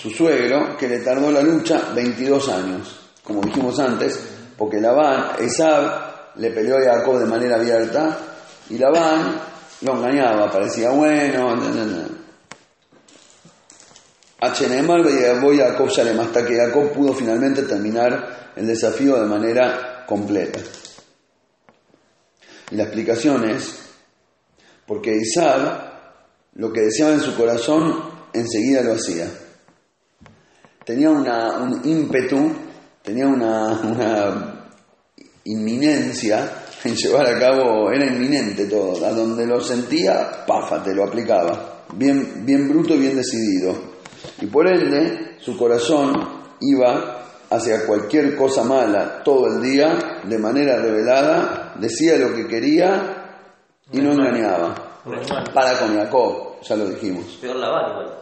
[0.07, 4.19] su suegro, que le tardó la lucha 22 años, como dijimos antes,
[4.57, 8.19] porque Labán, Esab, le peleó a Jacob de manera abierta
[8.71, 9.37] y Labán
[9.81, 11.55] lo engañaba, parecía bueno,
[14.38, 15.03] Achenemal
[15.40, 20.61] voy a Jacob Shalem, hasta que Jacob pudo finalmente terminar el desafío de manera completa.
[22.71, 23.77] Y la explicación es,
[24.87, 25.95] porque Isaac
[26.55, 29.27] lo que deseaba en su corazón enseguida lo hacía.
[30.87, 32.53] Tenía una, un ímpetu,
[33.03, 34.70] tenía una, una
[35.42, 36.49] inminencia
[36.85, 42.46] en llevar a cabo, era inminente todo, a donde lo sentía, páfate, lo aplicaba, bien,
[42.46, 43.75] bien bruto y bien decidido.
[44.40, 46.12] Y por ende, su corazón
[46.61, 53.40] iba hacia cualquier cosa mala todo el día, de manera revelada, decía lo que quería
[53.90, 55.01] y no engañaba.
[55.53, 57.38] Para con Jacob, ya lo dijimos.
[57.40, 58.18] Peor Labán igual.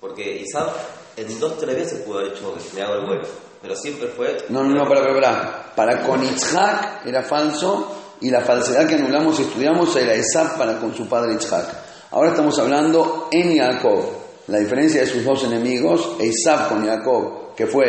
[0.00, 3.22] Porque Isaac en dos tres veces pudo haber hecho me haga el bueno.
[3.60, 4.44] Pero siempre fue.
[4.50, 5.74] No, no, no, para, para, para.
[5.74, 10.78] Para con Itzhak era falso y la falsedad que anulamos y estudiamos era Esab para
[10.78, 11.66] con su padre Itzhak.
[12.10, 14.04] Ahora estamos hablando en Jacob.
[14.46, 17.88] La diferencia de sus dos enemigos, Esab con Jacob, que fue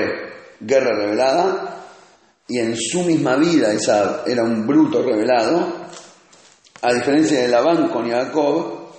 [0.59, 1.85] guerra revelada,
[2.47, 5.67] y en su misma vida Esab era un bruto revelado,
[6.81, 8.89] a diferencia de Labán con Jacob,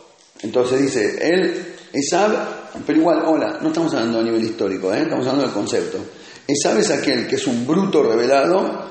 [0.40, 5.02] entonces dice, él, Esab, pero igual, hola, no estamos hablando a nivel histórico, ¿eh?
[5.02, 5.98] estamos hablando del concepto.
[6.46, 8.90] Esab es aquel que es un bruto revelado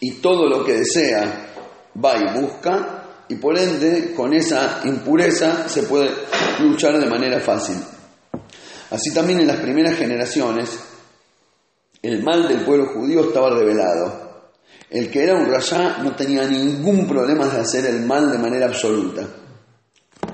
[0.00, 1.46] y todo lo que desea
[2.02, 6.10] va y busca, y por ende con esa impureza se puede
[6.60, 7.76] luchar de manera fácil.
[8.90, 10.78] Así también en las primeras generaciones
[12.02, 14.24] el mal del pueblo judío estaba revelado.
[14.90, 18.66] El que era un rayá no tenía ningún problema de hacer el mal de manera
[18.66, 19.26] absoluta.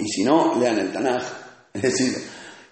[0.01, 1.23] Y si no, lean el Tanaj.
[1.73, 2.17] Es decir,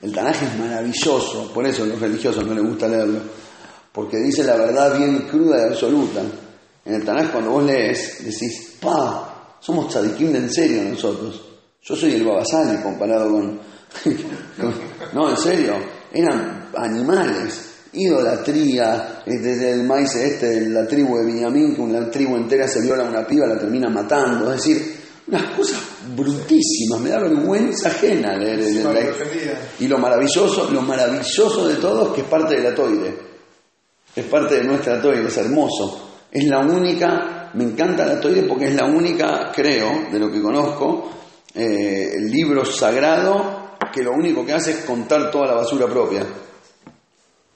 [0.02, 3.20] el Tanaj es maravilloso, por eso a los religiosos no les gusta leerlo,
[3.92, 6.22] porque dice la verdad bien cruda y absoluta.
[6.84, 11.42] En el Tanaj cuando vos lees, decís, pa, somos tzadikim de en serio nosotros.
[11.82, 13.60] Yo soy el Babasali comparado con.
[15.12, 15.74] No, en serio,
[16.12, 22.36] eran animales idolatría, desde el maíz este de la tribu de Benjamín, que una tribu
[22.36, 24.96] entera se viola una piba, la termina matando, es decir,
[25.28, 25.78] unas cosas
[26.16, 29.60] brutísimas, me da vergüenza ajena leer el- defendía.
[29.80, 33.14] y lo maravilloso, lo maravilloso de todo es que es parte de la toire,
[34.16, 38.66] es parte de nuestra toire, es hermoso, es la única, me encanta la toire porque
[38.68, 41.10] es la única, creo, de lo que conozco,
[41.54, 46.22] eh, el libro sagrado que lo único que hace es contar toda la basura propia.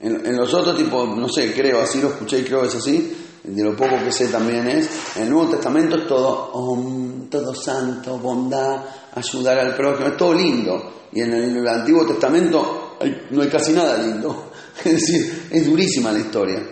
[0.01, 2.75] En, en los otros tipos, no sé, creo, así lo escuché y creo que es
[2.75, 7.29] así, de lo poco que sé también es, en el Nuevo Testamento es todo, om,
[7.29, 8.85] todo santo, bondad,
[9.15, 10.93] ayudar al prójimo, es todo lindo.
[11.13, 12.97] Y en el Antiguo Testamento
[13.31, 14.51] no hay casi nada lindo.
[14.85, 16.63] Es decir, es durísima la historia.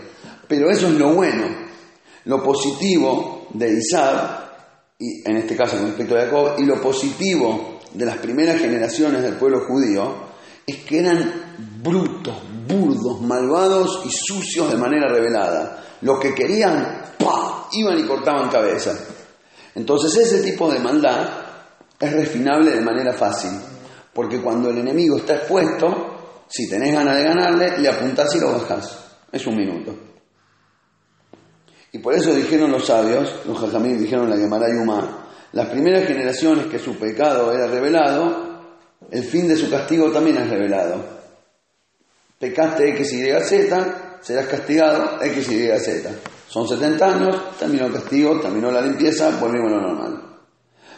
[0.48, 1.44] Pero eso es lo bueno.
[2.24, 7.78] Lo positivo de Isaac, y en este caso con respecto a Jacob, y lo positivo
[7.92, 10.30] de las primeras generaciones del pueblo judío
[10.66, 12.36] es que eran brutos,
[12.70, 15.84] burdos, malvados y sucios de manera revelada.
[16.02, 17.68] Los que querían, ¡pah!
[17.72, 18.98] iban y cortaban cabeza.
[19.74, 21.28] Entonces ese tipo de maldad
[21.98, 23.50] es refinable de manera fácil,
[24.12, 28.52] porque cuando el enemigo está expuesto, si tenés ganas de ganarle, le apuntás y lo
[28.52, 28.98] bajás.
[29.30, 29.94] Es un minuto.
[31.92, 36.66] Y por eso dijeron los sabios, los jajamín dijeron la Gemara Yuma, las primeras generaciones
[36.66, 38.50] que su pecado era revelado,
[39.10, 41.19] el fin de su castigo también es revelado.
[42.40, 46.10] Pecaste X, Y, Z, serás castigado X, Y, Z.
[46.48, 50.22] Son 70 años, terminó el castigo, terminó la limpieza, volvimos a lo normal.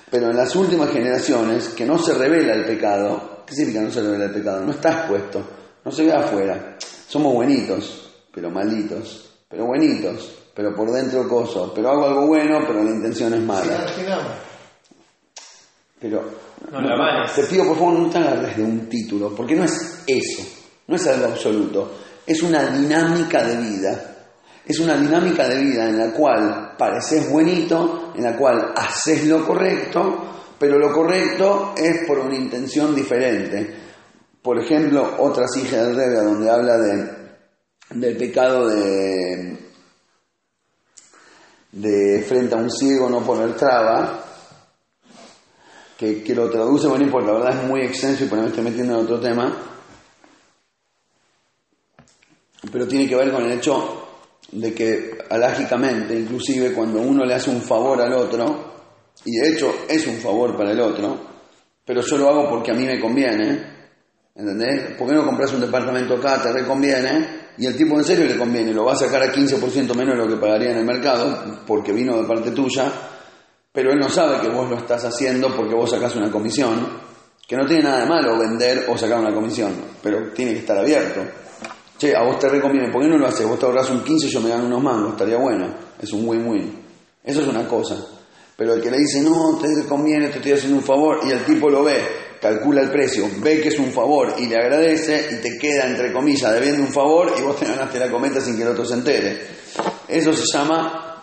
[0.08, 4.02] Pero en las últimas generaciones, que no se revela el pecado, ¿qué significa no se
[4.02, 4.60] revela el pecado?
[4.64, 5.42] No está expuesto,
[5.84, 6.76] no se ve afuera.
[7.08, 12.84] Somos buenitos, pero malitos, pero buenitos, pero por dentro coso, pero hago algo bueno, pero
[12.84, 13.84] la intención es mala.
[16.00, 16.22] Pero
[16.70, 17.34] No la manes.
[17.34, 20.42] te pido por favor no te agarres de un título, porque no es eso,
[20.86, 21.92] no es algo absoluto,
[22.26, 24.08] es una dinámica de vida.
[24.64, 29.44] Es una dinámica de vida en la cual pareces buenito, en la cual haces lo
[29.44, 33.74] correcto, pero lo correcto es por una intención diferente.
[34.40, 37.10] Por ejemplo, otra hijas del Rebbe, donde habla de,
[37.90, 39.56] del pecado de,
[41.72, 44.24] de frente a un ciego no poner traba,
[45.98, 48.44] que, que lo traduce, bueno, no importa, la verdad es muy extenso y por ahí
[48.44, 49.56] me estoy metiendo en otro tema,
[52.70, 54.02] pero tiene que ver con el hecho
[54.52, 58.72] de que alágicamente, inclusive cuando uno le hace un favor al otro,
[59.24, 61.18] y de hecho es un favor para el otro,
[61.84, 63.62] pero yo lo hago porque a mí me conviene,
[64.34, 64.96] ¿entendés?
[64.96, 67.42] ¿Por qué no compras un departamento acá, te reconviene?
[67.58, 70.24] Y el tipo en serio le conviene, lo va a sacar a 15% menos de
[70.24, 72.90] lo que pagaría en el mercado, porque vino de parte tuya,
[73.72, 76.86] pero él no sabe que vos lo estás haciendo porque vos sacás una comisión,
[77.46, 80.78] que no tiene nada de malo vender o sacar una comisión, pero tiene que estar
[80.78, 81.20] abierto.
[82.02, 83.46] Che, a vos te reconviene, ¿por qué no lo haces?
[83.46, 85.72] Vos te ahorras un 15 y yo me gano unos mangos, estaría bueno.
[86.02, 86.82] Es un win-win.
[87.22, 87.94] Eso es una cosa.
[88.56, 91.44] Pero el que le dice, no, te conviene, te estoy haciendo un favor, y el
[91.44, 92.02] tipo lo ve,
[92.40, 96.12] calcula el precio, ve que es un favor y le agradece, y te queda, entre
[96.12, 98.94] comillas, debiendo un favor, y vos te ganaste la cometa sin que el otro se
[98.94, 99.40] entere.
[100.08, 101.22] Eso se llama,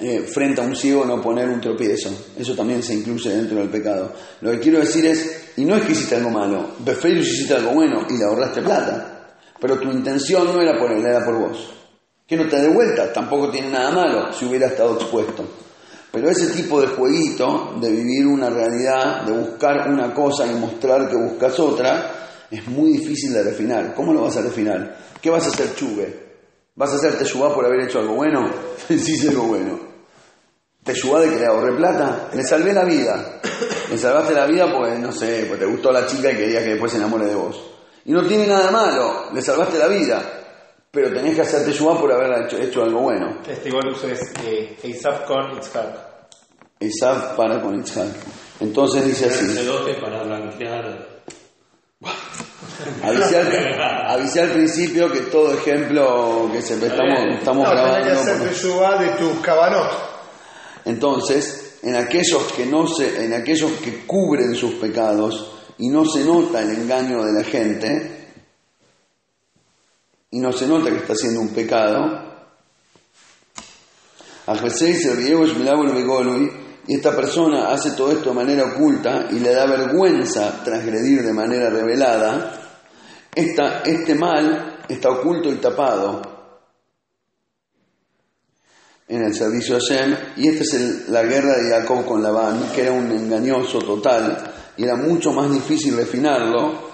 [0.00, 2.10] eh, frente a un ciego, no poner un tropiezo.
[2.36, 4.12] Eso también se incluye dentro del pecado.
[4.40, 7.74] Lo que quiero decir es, y no es que hiciste algo malo, Beferus hiciste algo
[7.74, 9.12] bueno y le ahorraste plata.
[9.60, 11.72] Pero tu intención no era por él, era por vos.
[12.26, 15.44] Que no te dé vuelta, tampoco tiene nada malo si hubiera estado expuesto.
[16.10, 21.08] Pero ese tipo de jueguito, de vivir una realidad, de buscar una cosa y mostrar
[21.08, 23.94] que buscas otra, es muy difícil de refinar.
[23.94, 24.96] ¿Cómo lo vas a refinar?
[25.20, 26.26] ¿Qué vas a hacer chuve?
[26.74, 28.50] ¿Vas a hacer teyubá por haber hecho algo bueno?
[28.88, 29.78] sí, hice algo bueno.
[30.82, 32.30] ¿Teyubá de que le ahorré plata?
[32.32, 33.40] Le salvé la vida.
[33.90, 36.70] Le salvaste la vida porque, no sé, porque te gustó la chica y querías que
[36.70, 37.75] después se enamore de vos.
[38.06, 40.22] Y no tiene nada malo, le salvaste la vida,
[40.92, 43.38] pero tenés que hacerte ayudar por haber hecho, hecho algo bueno.
[43.44, 46.06] Este igual uso es eh, Eisaf con Itzhak.
[46.78, 48.06] Esaf para con Itzhak.
[48.60, 51.16] Entonces dice así, sacerdote para blanquear.
[53.02, 58.38] avisé al, avisé al principio que todo ejemplo que se estamos, estamos No, que hacer
[58.38, 59.90] de tus cabanot.
[60.84, 66.24] Entonces, en aquellos que no se, en aquellos que cubren sus pecados y no se
[66.24, 68.16] nota el engaño de la gente
[70.30, 72.26] y no se nota que está haciendo un pecado,
[76.88, 81.32] y esta persona hace todo esto de manera oculta y le da vergüenza transgredir de
[81.32, 82.60] manera revelada,
[83.34, 86.22] esta, este mal está oculto y tapado
[89.08, 92.82] en el servicio a Hashem, y esta es la guerra de Jacob con Labán, que
[92.82, 96.86] era un engañoso total, y era mucho más difícil refinarlo,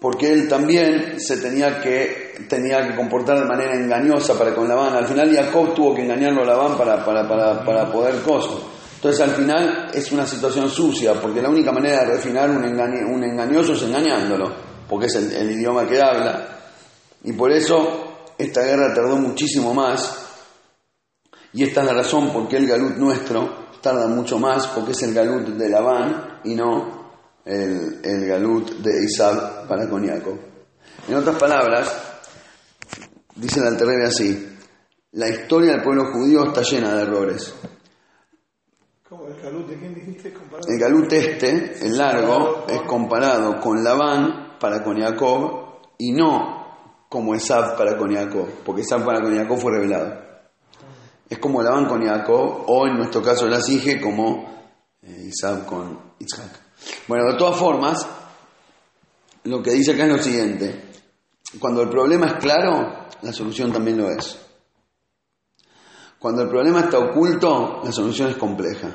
[0.00, 4.94] porque él también se tenía que, tenía que comportar de manera engañosa para con Labán.
[4.94, 8.58] Al final Jacob tuvo que engañarlo a Labán para, para, para, para poder cosas.
[8.94, 13.04] Entonces al final es una situación sucia, porque la única manera de refinar un, engañe-
[13.12, 14.52] un engañoso es engañándolo,
[14.88, 16.48] porque es el, el idioma que habla.
[17.24, 20.26] Y por eso esta guerra tardó muchísimo más,
[21.52, 25.02] y esta es la razón por qué el galut nuestro tarda mucho más, porque es
[25.02, 26.97] el galut de Labán y no
[27.48, 30.38] el, el galut de Isab para con Jacob.
[31.08, 32.20] En otras palabras,
[33.34, 34.56] dice el Alterrebe así,
[35.12, 37.54] la historia del pueblo judío está llena de errores.
[39.08, 40.34] ¿Cómo el galut de quién dijiste?
[40.34, 40.70] Comparado.
[40.70, 47.34] El galut este, el largo, es comparado con Labán para con Jacob y no como
[47.34, 50.20] Esab para con Jacob, porque Esab para con Jacob fue revelado.
[51.30, 56.12] Es como Labán con Jacob, o en nuestro caso la Sige, como eh, Isab con
[56.18, 56.67] Isaac.
[57.06, 58.06] Bueno, de todas formas,
[59.44, 60.84] lo que dice acá es lo siguiente.
[61.58, 64.38] Cuando el problema es claro, la solución también lo es.
[66.18, 68.94] Cuando el problema está oculto, la solución es compleja.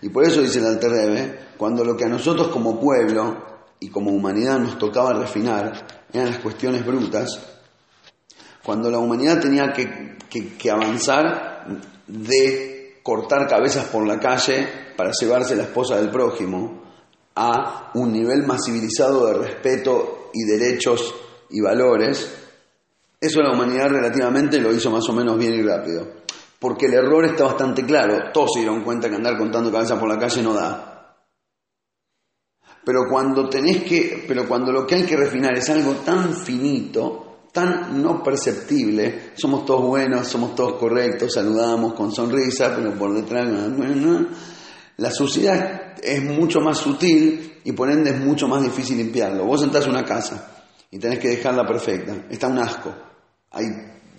[0.00, 3.44] Y por eso dice el Alter Rebbe, cuando lo que a nosotros como pueblo
[3.78, 7.40] y como humanidad nos tocaba refinar eran las cuestiones brutas,
[8.64, 10.16] cuando la humanidad tenía que-
[10.58, 11.66] que avanzar
[12.06, 12.71] de
[13.02, 16.82] cortar cabezas por la calle para llevarse la esposa del prójimo
[17.34, 21.14] a un nivel más civilizado de respeto y derechos
[21.50, 22.30] y valores,
[23.20, 26.22] eso la humanidad relativamente lo hizo más o menos bien y rápido.
[26.58, 28.30] Porque el error está bastante claro.
[28.32, 31.16] Todos se dieron cuenta que andar contando cabezas por la calle no da.
[32.84, 37.31] Pero cuando tenés que, pero cuando lo que hay que refinar es algo tan finito,
[37.52, 43.46] tan no perceptible, somos todos buenos, somos todos correctos, saludamos con sonrisa, pero por detrás,
[43.76, 44.26] bueno,
[44.96, 49.44] la suciedad es mucho más sutil y por ende es mucho más difícil limpiarlo.
[49.44, 52.94] Vos a una casa y tenés que dejarla perfecta, está un asco,
[53.50, 53.66] hay,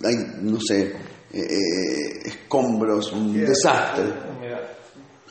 [0.02, 0.92] hay no sé,
[1.32, 4.04] eh, eh, escombros, un desastre.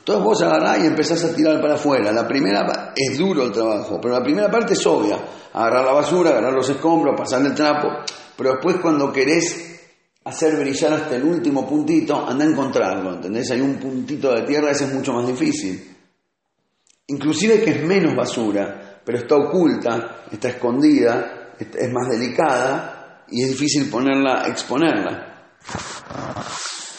[0.04, 2.12] Entonces vos agarrás y empezás a tirar para afuera.
[2.12, 5.18] La primera es duro el trabajo, pero la primera parte es obvia.
[5.54, 7.88] Agarrar la basura, agarrar los escombros, pasarle el trapo.
[8.36, 9.80] Pero después cuando querés
[10.22, 13.50] hacer brillar hasta el último puntito, anda a encontrarlo, ¿entendés?
[13.52, 15.96] Hay un puntito de tierra, ese es mucho más difícil.
[17.06, 23.42] Inclusive que es menos basura, pero está oculta, está escondida, es es más delicada y
[23.42, 25.54] es difícil ponerla, exponerla.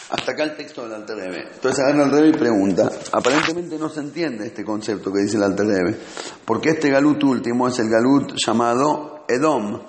[0.09, 1.47] Hasta acá el texto del Alter Rebbe.
[1.53, 2.89] Entonces agarra el Rebbe y pregunta.
[3.11, 5.97] Aparentemente no se entiende este concepto que dice el Alter Rebbe.
[6.45, 9.81] Porque este galut último es el galut llamado Edom.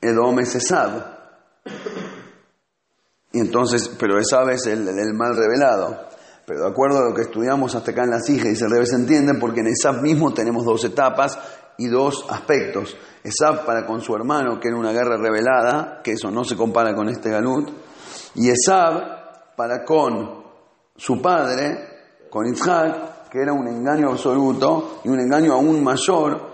[0.00, 1.04] Edom es Esab.
[3.32, 4.84] Y entonces, pero Esab es el,
[5.14, 6.08] mal revelado.
[6.46, 8.86] Pero de acuerdo a lo que estudiamos hasta acá en la Sige, dice el Rebbe,
[8.86, 11.38] se entiende porque en Esab mismo tenemos dos etapas
[11.76, 12.96] y dos aspectos.
[13.22, 16.94] Esab para con su hermano, que era una guerra revelada, que eso no se compara
[16.94, 17.70] con este galut.
[18.34, 19.21] Y Esab
[19.56, 20.42] para con
[20.96, 26.52] su padre, con Isaac, que era un engaño absoluto y un engaño aún mayor.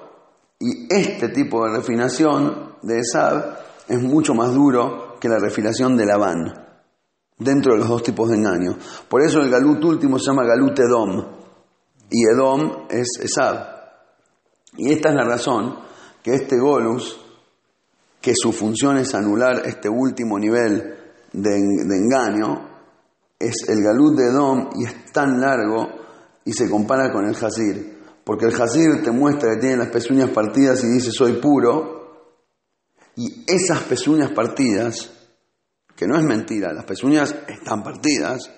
[0.60, 6.06] Y este tipo de refinación de Esab es mucho más duro que la refinación de
[6.06, 6.52] Labán,
[7.38, 8.76] dentro de los dos tipos de engaño.
[9.08, 11.38] Por eso el galut último se llama galut Edom,
[12.10, 13.78] y Edom es Esab.
[14.76, 15.76] Y esta es la razón
[16.22, 17.18] que este Golus,
[18.20, 20.96] que su función es anular este último nivel
[21.32, 22.67] de, de engaño,
[23.38, 25.88] es el galut de Edom y es tan largo
[26.44, 27.98] y se compara con el Hazir.
[28.24, 31.96] Porque el Hazir te muestra que tiene las pezuñas partidas y dice soy puro.
[33.16, 35.10] Y esas pezuñas partidas,
[35.96, 38.50] que no es mentira, las pezuñas están partidas,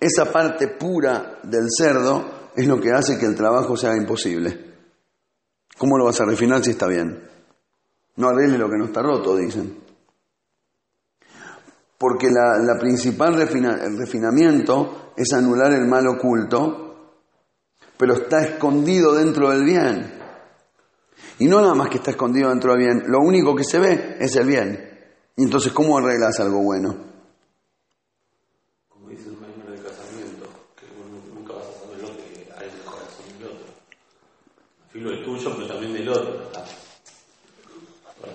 [0.00, 4.72] esa parte pura del cerdo es lo que hace que el trabajo sea imposible.
[5.78, 7.28] ¿Cómo lo vas a refinar si está bien?
[8.16, 9.81] No arregle lo que no está roto, dicen.
[12.02, 17.12] Porque la, la principal refina- el refinamiento es anular el mal oculto,
[17.96, 20.12] pero está escondido dentro del bien.
[21.38, 24.16] Y no nada más que está escondido dentro del bien, lo único que se ve
[24.18, 24.98] es el bien.
[25.36, 26.96] Y entonces, ¿cómo arreglas algo bueno?
[28.88, 30.86] Como dice el manual de casamiento, que
[31.32, 33.66] nunca vas a saber lo que hay en el corazón del otro.
[34.90, 36.50] Filo es tuyo, pero también del otro.
[38.20, 38.32] Para.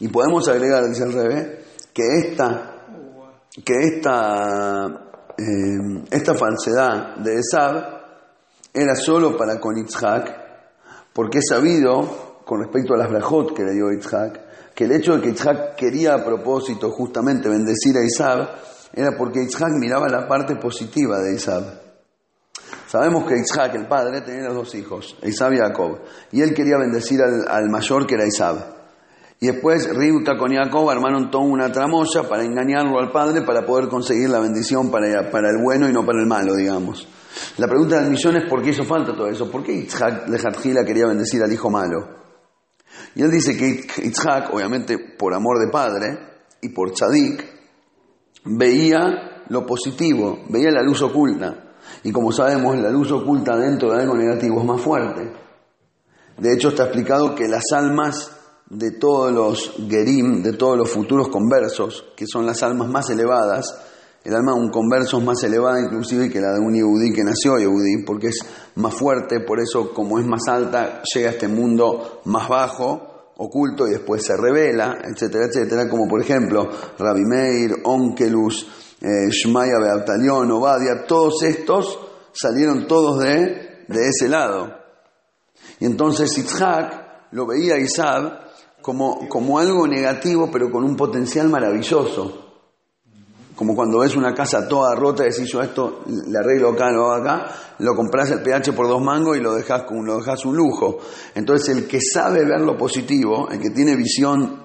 [0.00, 1.57] Y podemos agregar, dice el revés,
[1.98, 2.74] que esta,
[3.64, 4.86] que esta,
[5.36, 7.74] eh, esta falsedad de Esab
[8.72, 10.30] era solo para con Yitzhak,
[11.12, 15.16] porque es sabido, con respecto a las brajot que le dio Yitzhak, que el hecho
[15.16, 18.48] de que Yitzhak quería a propósito justamente bendecir a Isab,
[18.94, 21.64] era porque Yitzhak miraba la parte positiva de Isab.
[22.86, 25.98] Sabemos que Isaac, el padre, tenía dos hijos, Isab y Jacob,
[26.30, 28.77] y él quería bendecir al, al mayor que era Isab.
[29.40, 33.88] Y después Ribka con Jacob armaron toda una tramoya para engañarlo al padre para poder
[33.88, 37.06] conseguir la bendición para, para el bueno y no para el malo, digamos.
[37.58, 39.48] La pregunta del millón es por qué hizo falta todo eso.
[39.48, 42.18] ¿Por qué Isaac de Jatjila quería bendecir al hijo malo?
[43.14, 46.18] Y él dice que Isaac, obviamente por amor de padre
[46.60, 47.44] y por tzadik,
[48.44, 51.76] veía lo positivo, veía la luz oculta.
[52.02, 55.32] Y como sabemos, la luz oculta dentro de algo negativo es más fuerte.
[56.38, 58.37] De hecho, está explicado que las almas
[58.70, 63.74] de todos los gerim, de todos los futuros conversos, que son las almas más elevadas,
[64.24, 67.24] el alma de un converso es más elevada inclusive que la de un Yehudí que
[67.24, 68.40] nació Yehudí, porque es
[68.74, 73.86] más fuerte, por eso como es más alta, llega a este mundo más bajo, oculto,
[73.86, 78.68] y después se revela, etcétera, etcétera, como por ejemplo Rabbi Meir, Onkelus,
[79.00, 81.98] eh, Shmaya Beabtalión, Obadia, todos estos
[82.32, 84.76] salieron todos de, de ese lado.
[85.80, 88.47] Y entonces Yitzhak lo veía a Isab
[88.88, 92.46] como, como algo negativo, pero con un potencial maravilloso.
[93.54, 97.10] Como cuando ves una casa toda rota y decís yo esto le arreglo acá, lo
[97.10, 100.56] hago acá, lo compras el pH por dos mangos y lo dejas, lo dejas un
[100.56, 101.00] lujo.
[101.34, 104.58] Entonces el que sabe ver lo positivo, el que tiene visión,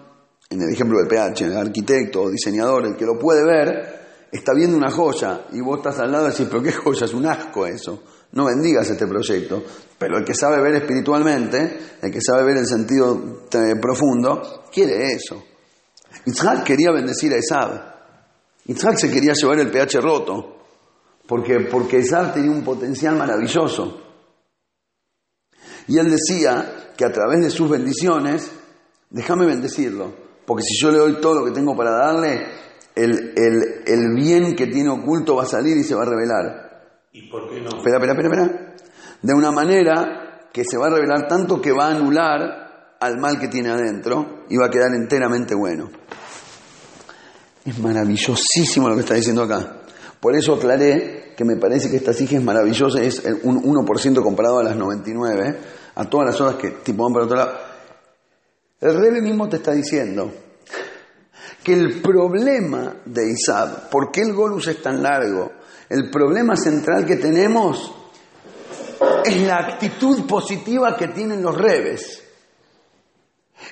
[0.50, 4.54] en el ejemplo del pH, el arquitecto o diseñador, el que lo puede ver, está
[4.54, 7.26] viendo una joya y vos estás al lado y decís, pero qué joya, es un
[7.26, 8.02] asco eso.
[8.34, 9.64] No bendigas este proyecto.
[9.98, 15.08] Pero el que sabe ver espiritualmente, el que sabe ver el sentido eh, profundo, quiere
[15.14, 15.44] eso.
[16.26, 17.94] Isaac quería bendecir a Esab.
[18.66, 20.58] Isaac se quería llevar el pH roto,
[21.28, 24.02] porque, porque Isaac tenía un potencial maravilloso.
[25.88, 28.50] Y él decía que a través de sus bendiciones,
[29.10, 30.14] déjame bendecirlo,
[30.46, 32.46] porque si yo le doy todo lo que tengo para darle,
[32.96, 36.63] el, el- el bien que tiene oculto va a salir y se va a revelar.
[37.14, 37.70] ¿Y por qué no?
[37.78, 38.76] Espera, espera, espera, espera.
[39.22, 43.40] De una manera que se va a revelar tanto que va a anular al mal
[43.40, 45.90] que tiene adentro y va a quedar enteramente bueno.
[47.66, 49.82] Es maravillosísimo lo que está diciendo acá.
[50.20, 54.60] Por eso aclaré que me parece que esta sija es maravillosa, es un 1% comparado
[54.60, 55.60] a las 99,
[55.96, 57.58] a todas las otras que tipo van para otro lado.
[58.82, 60.32] El Rebe mismo te está diciendo
[61.64, 65.63] que el problema de Isab, ¿por qué el Golus es tan largo?
[65.90, 67.94] El problema central que tenemos
[69.26, 72.24] es la actitud positiva que tienen los Rebes.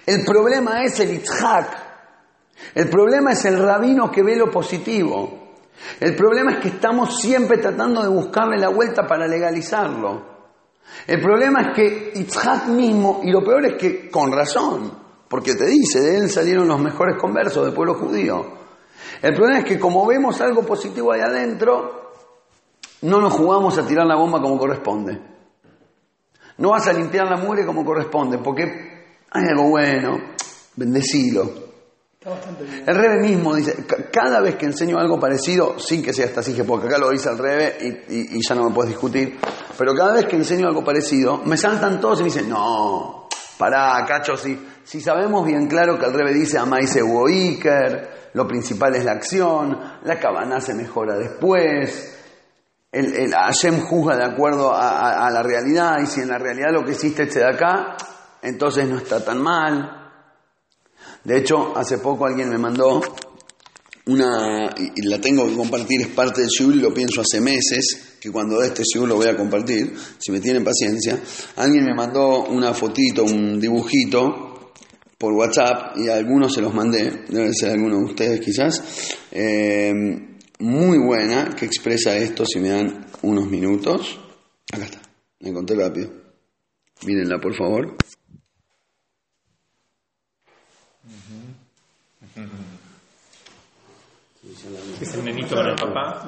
[0.06, 1.92] El problema es el Itzhak.
[2.76, 5.56] El problema es el rabino que ve lo positivo.
[6.00, 10.30] El problema es que estamos siempre tratando de buscarle la vuelta para legalizarlo.
[11.08, 14.92] El problema es que Itzhak mismo, y lo peor es que con razón,
[15.28, 18.60] porque te dice, de él salieron los mejores conversos del pueblo judío.
[19.22, 22.01] El problema es que como vemos algo positivo ahí adentro,
[23.02, 25.20] no nos jugamos a tirar la bomba como corresponde.
[26.58, 28.64] No vas a limpiar la mugre como corresponde, porque
[29.32, 30.18] hay algo bueno,
[30.76, 31.72] bendecilo.
[32.14, 32.84] Está bastante bien.
[32.86, 36.44] El Rebe mismo dice, ca- cada vez que enseño algo parecido, sin que sea esta
[36.44, 39.40] sige, porque acá lo dice el Rebe y, y- y ya no me puedes discutir,
[39.78, 43.28] pero cada vez que enseño algo parecido, me saltan todos y me dicen, no,
[43.58, 48.96] pará, cacho, si, si sabemos bien claro que el Rebe dice Amaise Iker, lo principal
[48.96, 52.20] es la acción, la cabana se mejora después,
[52.92, 56.84] el, el Hashem juzga de acuerdo a, la realidad, y si en la realidad lo
[56.84, 57.96] que hiciste es de acá,
[58.42, 59.98] entonces no está tan mal.
[61.24, 63.02] De hecho, hace poco alguien me mandó
[64.08, 68.18] una, y la tengo que compartir, es parte del shiur y lo pienso hace meses,
[68.20, 71.18] que cuando dé este shiur lo voy a compartir, si me tienen paciencia.
[71.56, 74.74] Alguien me mandó una fotito, un dibujito
[75.18, 78.84] por WhatsApp y a algunos se los mandé, debe ser alguno de ustedes quizás,
[79.32, 79.94] eh,
[80.62, 84.20] muy buena, que expresa esto, si me dan unos minutos.
[84.72, 85.02] Acá está,
[85.40, 86.12] la encontré rápido.
[87.06, 87.98] Mírenla, por favor.
[95.02, 96.28] Es el nenito con el papá.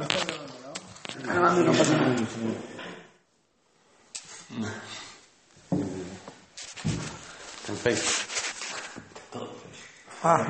[7.68, 8.33] En Facebook.
[10.26, 10.48] Ah,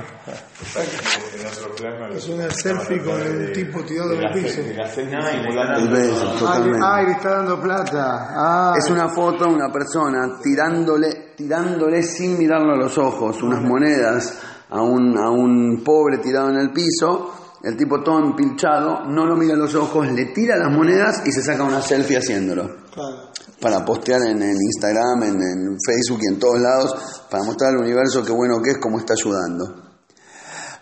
[2.14, 4.62] es una selfie con un tipo tirado en el piso.
[4.62, 6.80] El beso, Ah, totalmente.
[6.86, 8.28] ay, le está dando plata.
[8.36, 13.62] Ah, Es una foto de una persona tirándole, tirándole sin mirarlo a los ojos unas
[13.62, 17.40] monedas a un, a un pobre tirado en el piso.
[17.64, 21.32] El tipo todo empilchado, no lo mira a los ojos, le tira las monedas y
[21.32, 22.76] se saca una selfie haciéndolo.
[22.94, 23.33] claro.
[23.64, 27.78] Para postear en, en Instagram, en, en Facebook y en todos lados, para mostrar al
[27.78, 29.64] universo qué bueno que es, cómo está ayudando.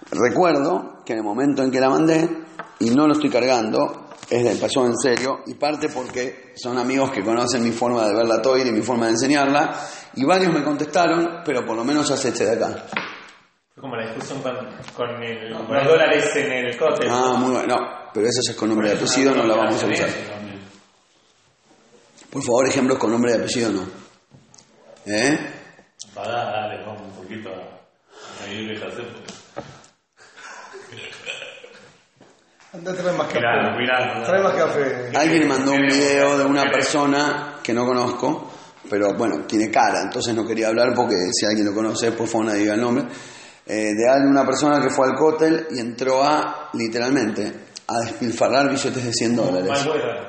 [0.10, 2.28] Recuerdo que en el momento en que la mandé,
[2.80, 7.12] y no lo estoy cargando, es de pasó en serio, y parte porque son amigos
[7.12, 9.76] que conocen mi forma de ver la toira y mi forma de enseñarla,
[10.16, 12.88] y varios me contestaron, pero por lo menos hace este de acá.
[13.76, 14.56] Fue como la discusión con,
[14.96, 17.06] con, el, con los dólares en el cote.
[17.08, 19.88] Ah, muy bueno, no, pero ya es con nombre de apellido, no la vamos a
[19.88, 20.10] usar.
[22.32, 23.88] Por favor, ejemplos con nombre de apellido no.
[25.06, 25.38] ¿Eh?
[26.14, 29.06] Pará, dale, vamos un poquito a, a ir a hacer.
[32.74, 33.40] Anda, trae más café.
[33.40, 34.24] Mirá, mirá.
[34.24, 35.12] Trae más café.
[35.18, 38.50] Alguien mandó un video de una persona que no conozco,
[38.90, 42.46] pero bueno, tiene cara, entonces no quería hablar porque si alguien lo conoce, por favor
[42.48, 43.06] nadie diga el nombre.
[43.66, 47.52] Eh, de alguien- una persona que fue al cótel y entró a, literalmente,
[47.88, 50.28] a despilfarrar billetes de 100 dólares Mal vuelo.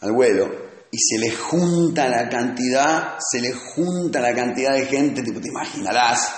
[0.00, 0.71] al vuelo.
[0.92, 5.48] Y se le junta la cantidad, se le junta la cantidad de gente, tipo, te
[5.48, 6.32] imaginarás.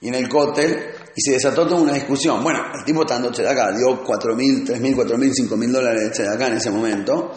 [0.00, 2.42] Y en el cótel, Y se desató toda una discusión.
[2.44, 6.54] Bueno, el tipo está dando acá, dio 4.000, 3.000, 4.000, 5.000 dólares de acá en
[6.54, 7.32] ese momento.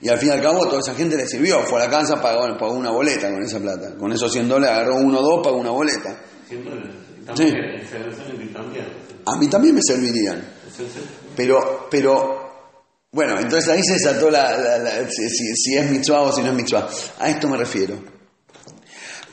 [0.00, 1.60] Y al fin y al cabo toda esa gente le sirvió.
[1.64, 3.94] Fue a la casa, pagó, pagó una boleta con esa plata.
[3.96, 6.16] Con esos 100 dólares agarró uno o dos, pagó una boleta.
[6.48, 6.72] Siempre
[7.34, 7.52] Sí.
[9.26, 10.42] A mí también me servirían.
[11.36, 12.47] Pero, pero,
[13.10, 16.88] bueno, entonces ahí se desató la, si, es mitzvah o si no es mitzvah.
[17.18, 17.94] A esto me refiero.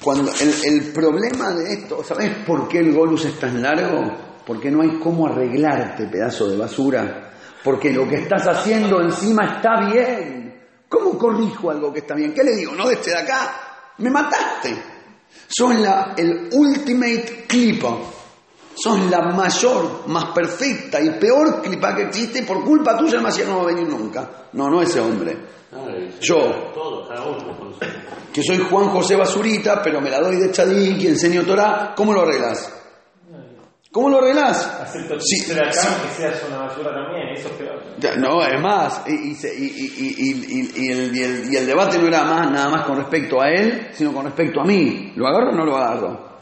[0.02, 0.32] Cuando
[0.64, 4.02] el, problema de esto, ¿sabes por qué el golus es tan largo?
[4.46, 7.32] Porque no hay cómo arreglarte, pedazo de basura.
[7.64, 10.56] Porque lo que estás haciendo encima está bien.
[10.88, 12.34] ¿Cómo corrijo algo que está bien?
[12.34, 12.76] ¿Qué le digo?
[12.76, 13.94] No, desde de acá.
[13.98, 14.74] Me mataste.
[15.48, 17.98] Sos la, el ultimate clipa.
[18.76, 22.44] Sos la mayor, más perfecta y peor clipa que existe.
[22.44, 24.30] Por culpa tuya el Mashiach no va a venir nunca.
[24.54, 25.38] No, no ese hombre.
[26.22, 26.74] Yo.
[28.34, 31.94] Que soy Juan José Basurita, pero me la doy de Tzadik y enseño Torah.
[31.96, 32.72] ¿Cómo lo arreglas?
[33.92, 34.66] ¿Cómo lo arreglas?
[34.82, 35.88] Acepto Sí, chiste de acá, sí.
[36.06, 38.20] que seas una basura también, eso es peor.
[38.20, 39.38] No, es más, el,
[40.76, 41.16] el-
[41.50, 44.60] y el debate no era más nada más con respecto a él, sino con respecto
[44.60, 45.14] a mí.
[45.16, 46.35] ¿Lo agarro o no lo agarro?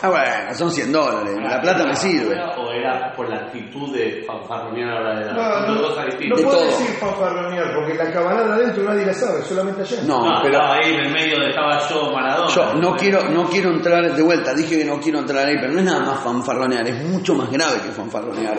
[0.00, 2.36] Ah, bueno, son 100 dólares, la plata me sirve.
[2.56, 5.68] ¿O era por la actitud de fanfarronear a la hora de No, dar?
[5.68, 5.88] No, no.
[5.96, 6.66] De puedo todo.
[6.66, 10.02] decir fanfarronear, porque la cabanada adentro nadie la sabe, solamente allá.
[10.06, 12.48] No, No, pero estaba ahí en el medio de estaba yo, Maradona.
[12.54, 15.72] yo no quiero, no quiero entrar de vuelta, dije que no quiero entrar ahí, pero
[15.72, 18.58] no es nada más fanfarronear, es mucho más grave que fanfarronear.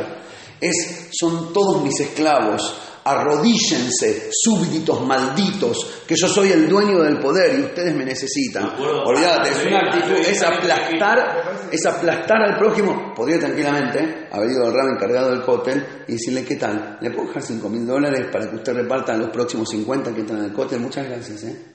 [0.59, 7.57] Es, son todos mis esclavos, arrodíllense, súbditos malditos, que yo soy el dueño del poder
[7.59, 8.73] y ustedes me necesitan.
[9.05, 13.13] Olvídate, es una actitud, es aplastar, es aplastar al prójimo.
[13.15, 16.97] Podría tranquilamente haber ido al rab encargado del cóctel y decirle, ¿qué tal?
[17.01, 20.41] ¿Le puedo dejar 5 mil dólares para que usted reparta los próximos 50 que entran
[20.41, 20.79] al cóctel?
[20.79, 21.65] Muchas gracias, ¿eh?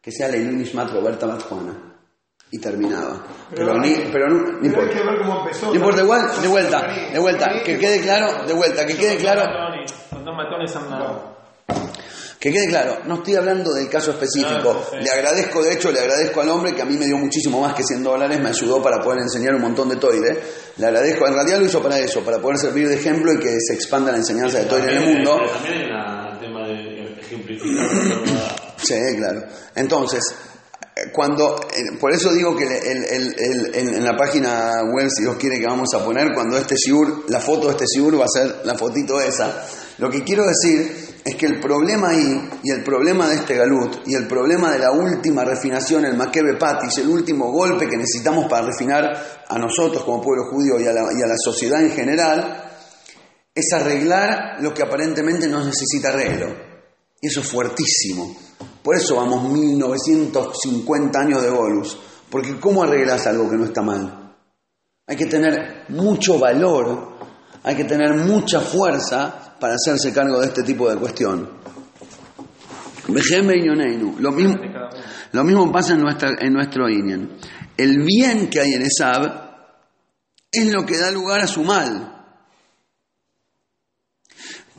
[0.00, 1.88] Que sea la Illuminishmat Roberta Batjuana.
[2.54, 3.24] Y terminaba.
[3.54, 4.90] Pero, ni, pero no, no Pero importa.
[4.90, 5.66] que ver cómo empezó.
[5.68, 9.42] No importa, igual, de vuelta, de vuelta, que quede claro, de vuelta, que quede claro,
[10.10, 11.32] Con dos matones andaban.
[12.38, 14.76] que quede claro, no estoy hablando del caso específico.
[14.76, 14.96] Ah, sí.
[15.00, 17.74] Le agradezco, de hecho, le agradezco al hombre que a mí me dio muchísimo más
[17.74, 20.42] que 100 dólares, me ayudó para poder enseñar un montón de toire.
[20.76, 23.58] Le agradezco, en realidad lo hizo para eso, para poder servir de ejemplo y que
[23.60, 25.36] se expanda la enseñanza de toire en el mundo.
[25.38, 27.88] Pero también hay un tema de ejemplificar.
[28.82, 29.44] Sí, claro.
[29.76, 30.34] Entonces,
[31.12, 35.88] cuando, eh, por eso digo que en, la página web, si Dios quiere que vamos
[35.94, 39.20] a poner, cuando este shiur, la foto de este shiur va a ser la fotito
[39.20, 39.66] esa.
[39.98, 44.06] Lo que quiero decir es que el problema ahí, y el problema de este galut,
[44.06, 48.48] y el problema de la última refinación, el Makebe Patis, el último golpe que necesitamos
[48.48, 51.90] para refinar a nosotros como pueblo judío y a la, y a la sociedad en
[51.90, 52.70] general,
[53.54, 56.54] es arreglar lo que aparentemente no necesita arreglo.
[57.20, 58.36] Y eso es fuertísimo.
[58.82, 61.98] Por eso vamos 1950 años de Golus.
[62.30, 64.36] Porque ¿cómo arreglas algo que no está mal?
[65.06, 67.12] Hay que tener mucho valor,
[67.62, 71.50] hay que tener mucha fuerza para hacerse cargo de este tipo de cuestión.
[73.08, 74.56] Lo mismo,
[75.32, 77.30] lo mismo pasa en nuestro Inyan.
[77.76, 79.50] El bien que hay en Esab
[80.50, 82.12] es lo que da lugar a su mal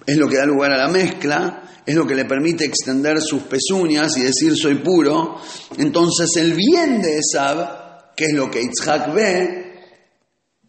[0.05, 3.43] es lo que da lugar a la mezcla, es lo que le permite extender sus
[3.43, 5.37] pezuñas y decir soy puro.
[5.77, 9.63] Entonces el bien de Esab, que es lo que Itzhak ve,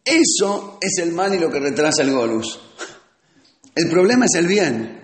[0.04, 2.60] eso es el mal y lo que retrasa el Golus.
[3.74, 5.00] El problema es el bien.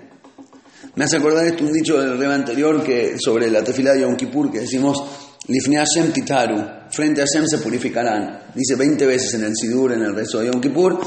[0.95, 4.17] Me hace acordar esto un dicho del reba anterior que sobre la tefilá de Yom
[4.17, 8.53] Kippur que decimos Lifnei Hashem titaru, frente a Hashem se purificarán.
[8.55, 11.01] Dice 20 veces en el Sidur, en el rezo de Yom Kippur,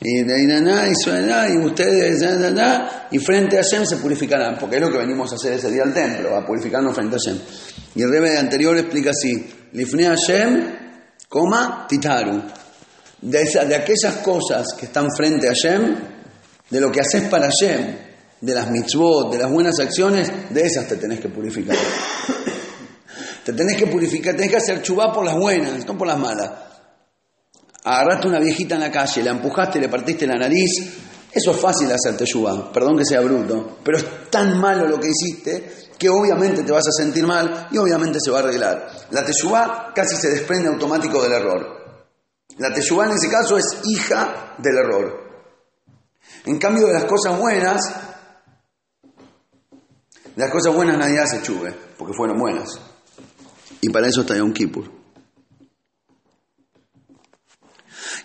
[0.00, 2.22] y, y, ustedes,
[3.10, 5.82] y frente a Hashem se purificarán, porque es lo que venimos a hacer ese día
[5.84, 7.38] al templo, a purificarnos frente a Hashem.
[7.94, 10.62] Y el rebe anterior explica así, Lifnei Hashem,
[11.28, 12.42] coma, titaru.
[13.20, 15.94] De, esa- de aquellas cosas que están frente a Hashem,
[16.70, 17.96] de lo que haces para Hashem,
[18.40, 21.76] de las mitzvot, de las buenas acciones, de esas te tenés que purificar.
[23.44, 26.50] Te tenés que purificar, tenés que hacer chubá por las buenas, no por las malas.
[27.84, 30.70] Agarraste una viejita en la calle, la empujaste, le partiste la nariz,
[31.30, 35.10] eso es fácil hacerte chubá, perdón que sea bruto, pero es tan malo lo que
[35.10, 38.88] hiciste que obviamente te vas a sentir mal y obviamente se va a arreglar.
[39.10, 42.06] La teshuvá casi se desprende automático del error.
[42.58, 45.24] La teshuvá en ese caso es hija del error.
[46.46, 47.80] En cambio de las cosas buenas,
[50.34, 52.80] de las cosas buenas nadie hace chuve, porque fueron buenas.
[53.84, 54.90] Y para eso está Yom Kippur.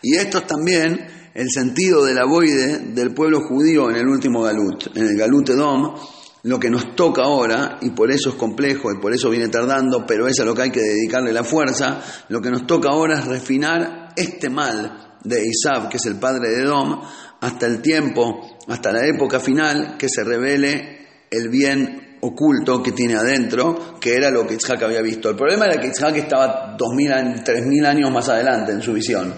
[0.02, 4.42] Y esto es también el sentido de la boide del pueblo judío en el último
[4.42, 5.96] Galut, en el Galut Edom,
[6.44, 10.06] lo que nos toca ahora, y por eso es complejo y por eso viene tardando,
[10.08, 13.20] pero es a lo que hay que dedicarle la fuerza, lo que nos toca ahora
[13.20, 17.02] es refinar este mal de Isab, que es el padre de Edom,
[17.42, 23.16] hasta el tiempo, hasta la época final, que se revele el bien oculto que tiene
[23.16, 25.30] adentro, que era lo que Isaac había visto.
[25.30, 29.34] El problema era que Isaac estaba 2000, años- 3000 años más adelante en su visión.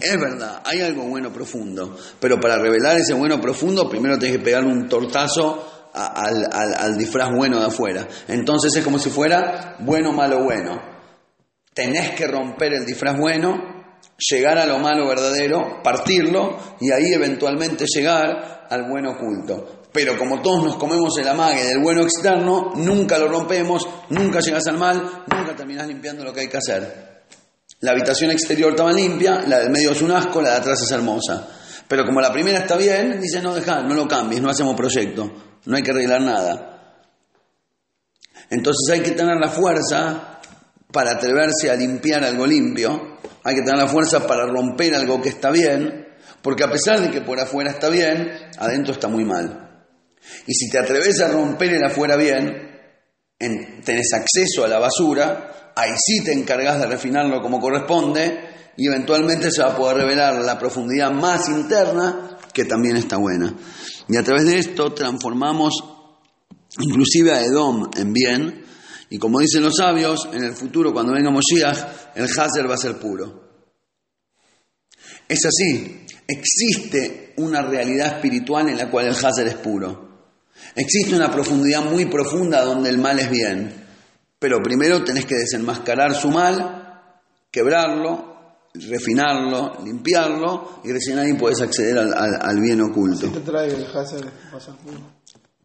[0.00, 4.44] Es verdad, hay algo bueno profundo, pero para revelar ese bueno profundo, primero tienes que
[4.44, 8.08] pegarle un tortazo al- al disfraz bueno de afuera.
[8.26, 10.80] Entonces es como si fuera bueno, malo, bueno.
[11.74, 13.58] Tenés que romper el disfraz bueno,
[14.30, 19.81] llegar a lo malo verdadero, partirlo y ahí eventualmente llegar al bueno oculto.
[19.92, 24.66] Pero como todos nos comemos el amague del bueno externo, nunca lo rompemos, nunca llegas
[24.66, 27.12] al mal, nunca terminás limpiando lo que hay que hacer.
[27.80, 30.90] La habitación exterior estaba limpia, la del medio es un asco, la de atrás es
[30.90, 31.48] hermosa.
[31.88, 35.30] Pero como la primera está bien, dice no deja, no lo cambies, no hacemos proyecto,
[35.66, 36.96] no hay que arreglar nada.
[38.48, 40.40] Entonces hay que tener la fuerza
[40.90, 45.30] para atreverse a limpiar algo limpio, hay que tener la fuerza para romper algo que
[45.30, 46.06] está bien,
[46.40, 49.61] porque a pesar de que por afuera está bien, adentro está muy mal.
[50.46, 52.70] Y si te atreves a romper el afuera bien,
[53.38, 58.86] en- tenés acceso a la basura, ahí sí te encargas de refinarlo como corresponde y
[58.86, 63.54] eventualmente se va a poder revelar la profundidad más interna que también está buena.
[64.08, 65.72] Y a través de esto transformamos
[66.78, 68.64] inclusive a Edom en bien
[69.10, 72.78] y como dicen los sabios, en el futuro cuando venga Moshiach, el Hazer va a
[72.78, 73.42] ser puro.
[75.28, 80.11] Es así, existe una realidad espiritual en la cual el Hazer es puro.
[80.74, 83.74] Existe una profundidad muy profunda donde el mal es bien.
[84.38, 87.00] Pero primero tenés que desenmascarar su mal,
[87.50, 88.32] quebrarlo,
[88.74, 93.28] refinarlo, limpiarlo y recién ahí podés acceder al, al- bien oculto.
[93.28, 93.86] te trae el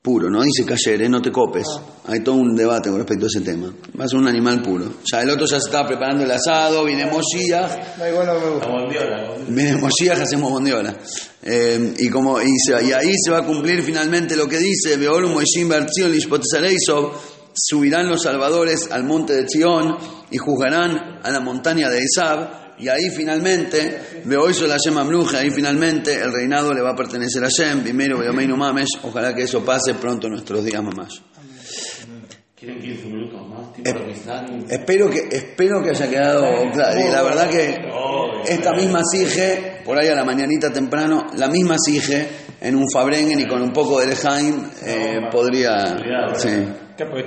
[0.07, 0.29] puro.
[0.29, 1.09] No dice cayer, ¿eh?
[1.09, 1.67] no te copes.
[2.05, 3.73] Hay todo un debate con respecto a ese tema.
[3.99, 4.85] Va a ser un animal puro.
[5.11, 8.49] Ya el otro ya se estaba preparando el asado, viene Moshiach, No, igual no me
[8.51, 8.67] gusta.
[8.67, 9.33] La bondiola, ¿no?
[9.49, 10.95] Viene Moshiach, hacemos bondiola.
[11.43, 14.95] Eh, y, como, y, se- y ahí se va a cumplir finalmente lo que dice,
[14.95, 17.11] Beolum Moishim Bertzion Lishpotesareisov,
[17.53, 19.97] subirán los salvadores al monte de Zion
[20.31, 25.49] y juzgarán a la montaña de Esab, y ahí finalmente, Beoiso la Yema Mluja, ahí
[25.49, 29.63] finalmente el reinado le va a pertenecer a Shem, primero Beomeinu Mamesh, ojalá que eso
[29.65, 31.21] pase pronto en nuestros días mamás.
[32.55, 33.67] Quieren 15 minutos más,
[34.09, 34.65] están.
[34.67, 36.99] Espero que, espero que haya quedado claro.
[36.99, 37.77] Y la verdad que
[38.51, 42.27] esta misma sige, por ahí a la mañanita temprano, la misma sige
[42.59, 45.97] en un Fabrengen y con un poco de Lejaim, eh, podría...
[46.35, 46.49] Sí.
[46.97, 47.25] Claro, porque